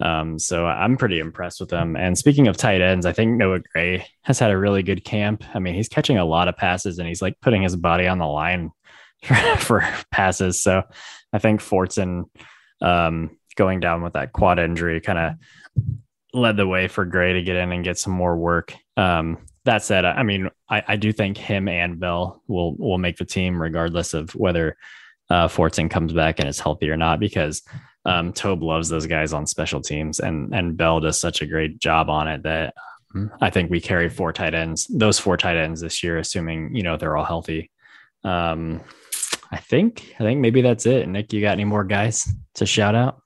Um, 0.00 0.38
so 0.38 0.66
I'm 0.66 0.96
pretty 0.96 1.18
impressed 1.18 1.60
with 1.60 1.70
him. 1.70 1.96
And 1.96 2.18
speaking 2.18 2.48
of 2.48 2.56
tight 2.56 2.80
ends, 2.80 3.06
I 3.06 3.12
think 3.12 3.36
Noah 3.36 3.60
Gray 3.60 4.06
has 4.22 4.38
had 4.38 4.50
a 4.50 4.58
really 4.58 4.82
good 4.82 5.04
camp. 5.04 5.42
I 5.54 5.58
mean, 5.58 5.74
he's 5.74 5.88
catching 5.88 6.18
a 6.18 6.24
lot 6.24 6.48
of 6.48 6.56
passes 6.56 6.98
and 6.98 7.08
he's 7.08 7.22
like 7.22 7.40
putting 7.40 7.62
his 7.62 7.76
body 7.76 8.06
on 8.06 8.18
the 8.18 8.26
line 8.26 8.72
for, 9.58 9.88
passes. 10.10 10.62
So 10.62 10.82
I 11.32 11.38
think 11.38 11.60
Fortson 11.60 12.24
um, 12.82 13.38
going 13.56 13.80
down 13.80 14.02
with 14.02 14.12
that 14.12 14.32
quad 14.32 14.58
injury 14.58 15.00
kind 15.00 15.18
of 15.18 15.32
led 16.34 16.58
the 16.58 16.66
way 16.66 16.88
for 16.88 17.06
Gray 17.06 17.32
to 17.32 17.42
get 17.42 17.56
in 17.56 17.72
and 17.72 17.84
get 17.84 17.98
some 17.98 18.12
more 18.12 18.36
work. 18.36 18.74
Um, 18.98 19.38
that 19.66 19.82
said, 19.82 20.04
I 20.04 20.22
mean, 20.22 20.48
I, 20.68 20.82
I, 20.88 20.96
do 20.96 21.12
think 21.12 21.36
him 21.36 21.68
and 21.68 22.00
Bell 22.00 22.42
will 22.48 22.74
will 22.76 22.98
make 22.98 23.18
the 23.18 23.24
team 23.24 23.60
regardless 23.60 24.14
of 24.14 24.34
whether 24.34 24.76
uh, 25.28 25.48
Fortson 25.48 25.90
comes 25.90 26.12
back 26.12 26.38
and 26.38 26.48
is 26.48 26.58
healthy 26.58 26.88
or 26.88 26.96
not, 26.96 27.20
because 27.20 27.62
um, 28.04 28.32
Toub 28.32 28.62
loves 28.62 28.88
those 28.88 29.06
guys 29.06 29.32
on 29.32 29.46
special 29.46 29.80
teams, 29.80 30.20
and 30.20 30.54
and 30.54 30.76
Bell 30.76 31.00
does 31.00 31.20
such 31.20 31.42
a 31.42 31.46
great 31.46 31.78
job 31.78 32.08
on 32.08 32.28
it 32.28 32.42
that 32.44 32.74
um, 33.14 33.30
I 33.40 33.50
think 33.50 33.70
we 33.70 33.80
carry 33.80 34.08
four 34.08 34.32
tight 34.32 34.54
ends, 34.54 34.86
those 34.86 35.18
four 35.18 35.36
tight 35.36 35.56
ends 35.56 35.80
this 35.80 36.02
year, 36.02 36.18
assuming 36.18 36.74
you 36.74 36.82
know 36.82 36.96
they're 36.96 37.16
all 37.16 37.24
healthy. 37.24 37.70
Um, 38.24 38.80
I 39.50 39.58
think 39.58 40.14
I 40.18 40.24
think 40.24 40.40
maybe 40.40 40.62
that's 40.62 40.86
it. 40.86 41.08
Nick, 41.08 41.32
you 41.32 41.40
got 41.40 41.52
any 41.52 41.64
more 41.64 41.84
guys 41.84 42.32
to 42.54 42.66
shout 42.66 42.94
out? 42.94 43.20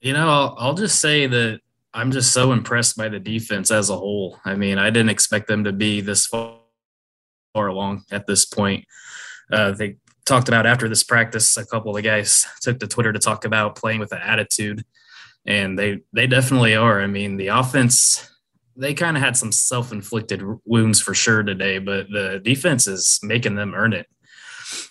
You 0.00 0.12
know, 0.12 0.28
I'll, 0.28 0.56
I'll 0.58 0.74
just 0.74 1.00
say 1.00 1.26
that 1.26 1.60
I'm 1.94 2.10
just 2.10 2.32
so 2.32 2.52
impressed 2.52 2.96
by 2.96 3.08
the 3.08 3.20
defense 3.20 3.70
as 3.70 3.88
a 3.88 3.96
whole. 3.96 4.40
I 4.44 4.56
mean, 4.56 4.78
I 4.78 4.90
didn't 4.90 5.10
expect 5.10 5.46
them 5.46 5.64
to 5.64 5.72
be 5.72 6.00
this 6.00 6.26
far, 6.26 6.58
far 7.54 7.68
along 7.68 8.02
at 8.10 8.26
this 8.26 8.44
point. 8.44 8.84
Uh, 9.52 9.70
they 9.70 9.96
talked 10.26 10.48
about 10.48 10.66
after 10.66 10.88
this 10.88 11.04
practice, 11.04 11.56
a 11.56 11.64
couple 11.64 11.96
of 11.96 12.02
guys 12.02 12.46
took 12.62 12.80
to 12.80 12.88
Twitter 12.88 13.12
to 13.12 13.18
talk 13.20 13.44
about 13.44 13.76
playing 13.76 14.00
with 14.00 14.10
an 14.10 14.20
attitude, 14.20 14.84
and 15.46 15.78
they 15.78 16.00
they 16.12 16.26
definitely 16.26 16.74
are. 16.74 17.00
I 17.00 17.06
mean, 17.06 17.36
the 17.36 17.48
offense 17.48 18.28
they 18.76 18.92
kind 18.92 19.16
of 19.16 19.22
had 19.22 19.36
some 19.36 19.52
self-inflicted 19.52 20.42
wounds 20.64 21.00
for 21.00 21.14
sure 21.14 21.44
today, 21.44 21.78
but 21.78 22.08
the 22.10 22.40
defense 22.42 22.88
is 22.88 23.20
making 23.22 23.54
them 23.54 23.72
earn 23.72 23.92
it 23.92 24.08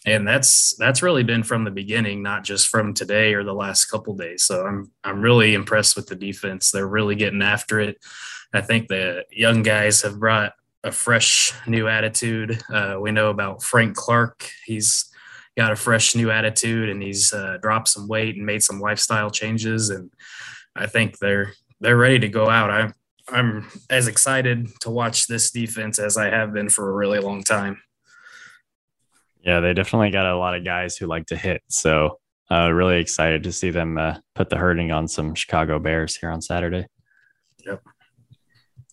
and 0.05 0.27
that's 0.27 0.75
that's 0.77 1.01
really 1.01 1.23
been 1.23 1.43
from 1.43 1.63
the 1.63 1.71
beginning 1.71 2.21
not 2.21 2.43
just 2.43 2.67
from 2.67 2.93
today 2.93 3.33
or 3.33 3.43
the 3.43 3.53
last 3.53 3.85
couple 3.85 4.15
days. 4.15 4.45
So 4.45 4.65
i'm 4.65 4.91
i'm 5.03 5.21
really 5.21 5.53
impressed 5.53 5.95
with 5.95 6.07
the 6.07 6.15
defense. 6.15 6.71
They're 6.71 6.87
really 6.87 7.15
getting 7.15 7.41
after 7.41 7.79
it. 7.79 7.97
I 8.53 8.61
think 8.61 8.87
the 8.87 9.25
young 9.31 9.63
guys 9.63 10.01
have 10.01 10.19
brought 10.19 10.53
a 10.83 10.91
fresh 10.91 11.53
new 11.65 11.87
attitude. 11.87 12.61
Uh, 12.71 12.97
we 12.99 13.11
know 13.11 13.29
about 13.29 13.63
frank 13.63 13.95
clark. 13.95 14.49
He's 14.65 15.09
got 15.55 15.71
a 15.71 15.75
fresh 15.75 16.15
new 16.15 16.29
attitude 16.29 16.89
and 16.89 17.01
he's 17.01 17.31
uh, 17.31 17.57
dropped 17.61 17.87
some 17.87 18.07
weight 18.07 18.35
and 18.35 18.45
made 18.45 18.63
some 18.63 18.79
lifestyle 18.79 19.29
changes. 19.29 19.89
And 19.89 20.11
i 20.75 20.87
think 20.87 21.19
they're 21.19 21.53
they're 21.79 21.97
ready 21.97 22.19
to 22.19 22.29
go 22.29 22.49
out. 22.49 22.71
I'm 22.71 22.93
I'm 23.27 23.69
as 23.89 24.07
excited 24.07 24.67
to 24.81 24.89
watch 24.89 25.27
this 25.27 25.51
defense 25.51 25.99
as 25.99 26.17
I 26.17 26.29
have 26.29 26.53
been 26.53 26.69
for 26.69 26.89
a 26.89 26.93
really 26.93 27.19
long 27.19 27.43
time. 27.43 27.81
Yeah, 29.43 29.59
they 29.59 29.73
definitely 29.73 30.11
got 30.11 30.25
a 30.25 30.37
lot 30.37 30.55
of 30.55 30.63
guys 30.63 30.95
who 30.95 31.05
like 31.05 31.25
to 31.27 31.35
hit. 31.35 31.61
So 31.69 32.19
uh, 32.49 32.71
really 32.71 32.99
excited 32.99 33.43
to 33.43 33.51
see 33.51 33.71
them 33.71 33.97
uh, 33.97 34.15
put 34.35 34.49
the 34.49 34.57
hurting 34.57 34.91
on 34.91 35.07
some 35.07 35.35
Chicago 35.35 35.79
Bears 35.79 36.15
here 36.15 36.29
on 36.29 36.41
Saturday. 36.41 36.87
Yep. 37.65 37.81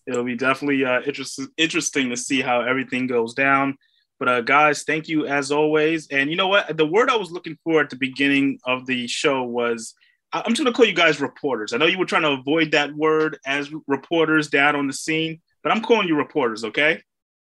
It'll 0.06 0.24
be 0.24 0.36
definitely 0.36 0.84
uh, 0.84 1.02
interesting 1.02 1.48
interesting 1.56 2.10
to 2.10 2.16
see 2.16 2.40
how 2.40 2.62
everything 2.62 3.06
goes 3.06 3.34
down. 3.34 3.76
But 4.18 4.28
uh, 4.28 4.40
guys, 4.40 4.82
thank 4.82 5.08
you 5.08 5.26
as 5.26 5.52
always. 5.52 6.08
And 6.08 6.30
you 6.30 6.36
know 6.36 6.48
what? 6.48 6.76
The 6.76 6.86
word 6.86 7.10
I 7.10 7.16
was 7.16 7.30
looking 7.30 7.56
for 7.64 7.80
at 7.80 7.90
the 7.90 7.96
beginning 7.96 8.58
of 8.66 8.86
the 8.86 9.06
show 9.06 9.44
was 9.44 9.94
I'm 10.32 10.52
just 10.52 10.58
gonna 10.58 10.72
call 10.72 10.86
you 10.86 10.94
guys 10.94 11.20
reporters. 11.20 11.72
I 11.72 11.76
know 11.76 11.86
you 11.86 11.98
were 11.98 12.06
trying 12.06 12.22
to 12.22 12.30
avoid 12.40 12.72
that 12.72 12.92
word 12.94 13.38
as 13.46 13.70
reporters 13.86 14.48
down 14.48 14.76
on 14.76 14.86
the 14.86 14.92
scene, 14.92 15.40
but 15.62 15.72
I'm 15.72 15.82
calling 15.82 16.08
you 16.08 16.16
reporters, 16.16 16.64
okay? 16.64 17.02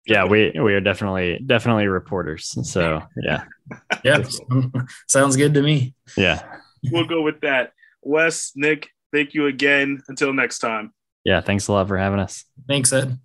Yeah 0.06 0.24
we 0.24 0.52
we 0.60 0.74
are 0.74 0.80
definitely 0.80 1.40
definitely 1.46 1.86
reporters 1.86 2.56
so 2.70 3.02
yeah. 3.22 3.44
Yeah 4.04 4.22
sounds 5.08 5.36
good 5.36 5.54
to 5.54 5.62
me. 5.62 5.94
Yeah. 6.18 6.42
We'll 6.90 7.06
go 7.06 7.22
with 7.22 7.40
that. 7.40 7.72
Wes 8.02 8.52
nick 8.54 8.90
thank 9.12 9.32
you 9.32 9.46
again. 9.46 10.02
Until 10.08 10.32
next 10.32 10.58
time. 10.58 10.92
Yeah 11.24 11.40
thanks 11.40 11.68
a 11.68 11.72
lot 11.72 11.88
for 11.88 11.96
having 11.96 12.20
us. 12.20 12.44
Thanks 12.68 12.92
ed 12.92 13.18